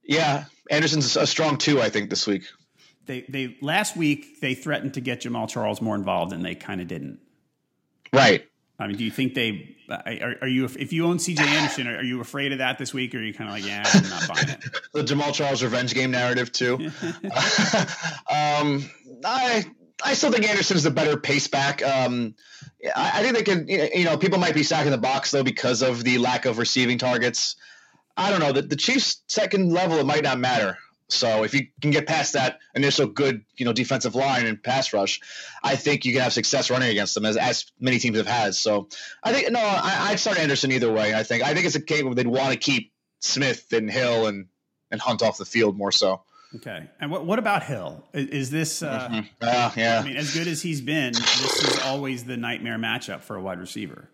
[0.03, 2.43] Yeah, Anderson's a strong two, I think, this week.
[3.07, 6.79] They they last week they threatened to get Jamaal Charles more involved, and they kind
[6.81, 7.19] of didn't.
[8.13, 8.45] Right.
[8.79, 12.01] I mean, do you think they are, are you if you own CJ Anderson, are
[12.01, 14.27] you afraid of that this week, or are you kind of like, yeah, I'm not
[14.27, 14.63] buying it?
[14.93, 16.75] the Jamaal Charles revenge game narrative too.
[18.29, 18.89] um,
[19.25, 19.65] I
[20.03, 21.83] I still think Anderson's the better pace back.
[21.83, 22.35] Um,
[22.95, 23.67] I, I think they can.
[23.67, 26.97] You know, people might be stacking the box though because of the lack of receiving
[26.97, 27.55] targets.
[28.15, 28.53] I don't know.
[28.53, 30.77] The, the Chiefs' second level it might not matter.
[31.09, 34.93] So if you can get past that initial good, you know, defensive line and pass
[34.93, 35.19] rush,
[35.63, 38.55] I think you can have success running against them as, as many teams have had.
[38.55, 38.87] So
[39.23, 41.13] I think no, I, would start Anderson either way.
[41.13, 44.27] I think I think it's a game where they'd want to keep Smith and Hill
[44.27, 44.47] and
[44.91, 46.21] and Hunt off the field more so.
[46.55, 48.03] Okay, and what what about Hill?
[48.13, 48.81] Is, is this?
[48.81, 49.19] Uh, mm-hmm.
[49.41, 53.21] uh, yeah, I mean, as good as he's been, this is always the nightmare matchup
[53.21, 54.09] for a wide receiver.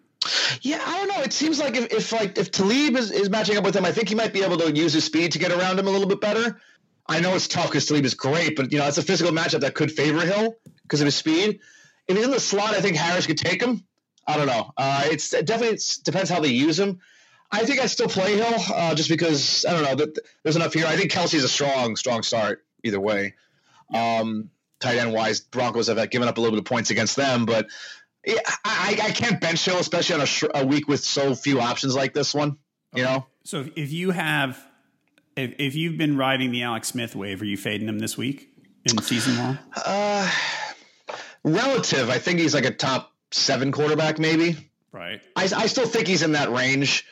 [0.62, 1.24] Yeah, I don't know.
[1.24, 3.92] It seems like if, if like if Talib is, is matching up with him, I
[3.92, 6.08] think he might be able to use his speed to get around him a little
[6.08, 6.60] bit better.
[7.08, 9.62] I know it's tough because Talib is great, but you know it's a physical matchup
[9.62, 11.60] that could favor Hill because of his speed.
[12.08, 13.86] If he's in the slot, I think Harris could take him.
[14.28, 14.72] I don't know.
[14.76, 17.00] Uh, it's it definitely it's, depends how they use him.
[17.52, 19.96] I think I still play Hill uh, just because I don't know.
[19.96, 20.88] that There's enough here.
[20.88, 23.36] I think Kelce's a strong, strong start either way.
[23.94, 24.50] Um,
[24.80, 27.68] tight end wise, Broncos have given up a little bit of points against them, but
[28.26, 31.62] yeah, I, I can't bench Hill, especially on a, sh- a week with so few
[31.62, 32.58] options like this one.
[32.94, 33.28] You know.
[33.44, 34.58] So if you have
[35.36, 38.50] if, if you've been riding the Alex Smith wave, are you fading him this week
[38.86, 39.60] in season long?
[39.76, 40.32] Uh,
[41.44, 42.10] relative.
[42.10, 44.58] I think he's like a top seven quarterback, maybe.
[44.92, 45.22] Right.
[45.36, 47.06] I, I still think he's in that range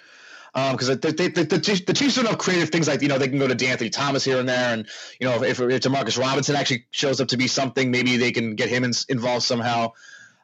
[0.54, 3.28] because um, the, the, the, the, Chiefs do enough creative things like you know they
[3.28, 4.88] can go to De'Anthony Thomas here and there, and
[5.20, 8.56] you know if, if Demarcus Robinson actually shows up to be something, maybe they can
[8.56, 9.94] get him in, involved somehow.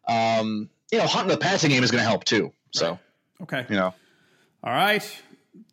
[0.07, 2.51] Um, you know, hunting the passing game is going to help too.
[2.71, 2.99] So, right.
[3.43, 3.93] okay, you know,
[4.63, 5.03] all right,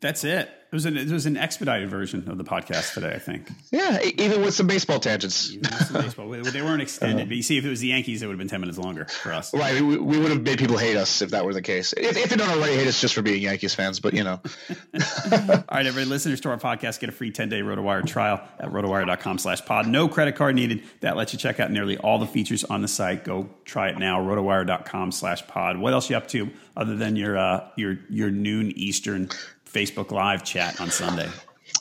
[0.03, 0.51] that's it.
[0.77, 3.49] It was an it was an expedited version of the podcast today, I think.
[3.73, 5.57] Yeah, even with some baseball tangents.
[5.87, 6.29] Some baseball.
[6.29, 8.39] they weren't extended, uh, but you see, if it was the Yankees, it would have
[8.39, 9.55] been ten minutes longer for us.
[9.55, 11.95] Right, we, we would have made people hate us if that were the case.
[11.95, 14.33] If, if they don't already hate us just for being Yankees fans, but you know.
[14.69, 18.71] All right, everybody, listeners to our podcast get a free ten day RotoWire trial at
[18.71, 19.89] rotowire.com/pod.
[19.89, 20.83] No credit card needed.
[21.01, 23.25] That lets you check out nearly all the features on the site.
[23.25, 24.21] Go try it now.
[24.21, 25.79] Rotowire.com/pod.
[25.79, 29.31] What else you up to other than your uh, your your noon Eastern
[29.77, 31.29] Facebook Live chat on Sunday?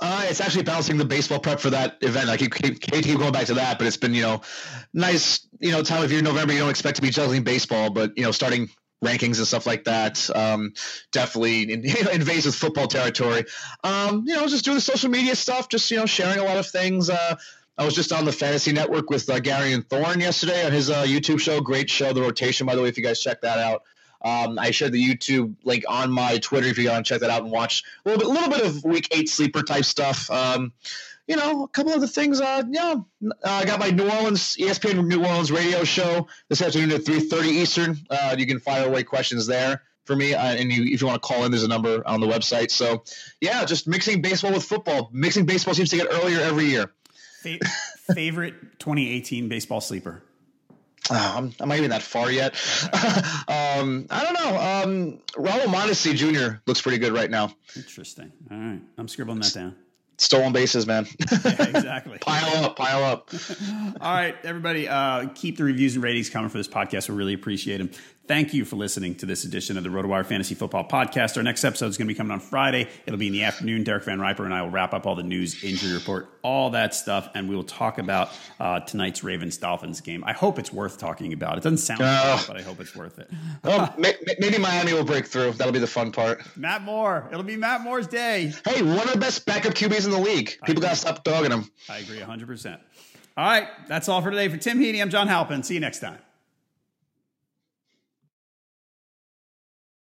[0.02, 2.30] Uh, it's actually balancing the baseball prep for that event.
[2.30, 4.42] I keep, keep, keep going back to that, but it's been you know
[4.94, 6.52] nice you know time of year November.
[6.52, 8.70] You don't expect to be juggling baseball, but you know starting
[9.04, 10.30] rankings and stuff like that.
[10.36, 10.74] Um,
[11.14, 13.46] definitely in, you know, invades with football territory.
[13.86, 16.58] Um, you know, just doing the social media stuff, just you know sharing a lot
[16.58, 17.10] of things.
[17.10, 17.38] Uh,
[17.78, 20.90] I was just on the Fantasy Network with uh, Gary and Thorne yesterday on his
[20.90, 21.62] uh, YouTube show.
[21.62, 23.84] Great show, The Rotation, by the way, if you guys check that out.
[24.26, 27.30] Um, I shared the YouTube link on my Twitter if you want to check that
[27.30, 30.32] out and watch a little bit, little bit of Week Eight sleeper type stuff.
[30.32, 30.74] Um,
[31.28, 32.42] you know, a couple of the things.
[32.42, 36.92] Uh, yeah, uh, I got my New Orleans ESPN New Orleans radio show this afternoon
[36.92, 37.98] at three thirty Eastern.
[38.10, 41.22] Uh, you can fire away questions there for me, uh, and you, if you want
[41.22, 42.72] to call in, there's a number on the website.
[42.72, 43.04] So,
[43.42, 45.10] yeah, just mixing baseball with football.
[45.12, 46.92] Mixing baseball seems to get earlier every year.
[48.14, 50.24] favorite 2018 baseball sleeper.
[51.12, 52.54] Oh, I'm, I'm not even that far yet.
[53.48, 54.58] um, I don't know.
[54.58, 56.58] Um, Raul Mondesi Jr.
[56.66, 57.54] looks pretty good right now.
[57.76, 58.32] Interesting.
[58.50, 58.82] All right.
[58.98, 59.76] I'm scribbling that down.
[60.18, 61.06] Stolen bases, man.
[61.20, 62.18] yeah, exactly.
[62.20, 63.30] pile up, pile up.
[64.02, 67.10] All right, everybody, uh, keep the reviews and ratings coming for this podcast.
[67.10, 67.92] We really appreciate them.
[68.28, 71.38] Thank you for listening to this edition of the RotoWire Fantasy Football Podcast.
[71.38, 72.88] Our next episode is going to be coming on Friday.
[73.06, 73.84] It'll be in the afternoon.
[73.84, 76.96] Derek Van Riper and I will wrap up all the news, injury report, all that
[76.96, 80.24] stuff, and we will talk about uh, tonight's Ravens Dolphins game.
[80.24, 81.60] I hope it's worth talking about.
[81.60, 83.30] It doesn't sound, uh, but I hope it's worth it.
[83.64, 83.94] well,
[84.40, 85.52] maybe Miami will break through.
[85.52, 86.42] That'll be the fun part.
[86.58, 87.30] Matt Moore.
[87.32, 88.52] It'll be Matt Moore's day.
[88.68, 90.58] Hey, one of the best backup QBs in the league.
[90.66, 91.70] People got to stop dogging him.
[91.88, 92.80] I agree 100%.
[93.38, 94.48] All right, that's all for today.
[94.48, 95.62] For Tim Heaney, I'm John Halpin.
[95.62, 96.18] See you next time.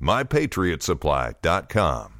[0.00, 2.15] MyPatriotSupply.com.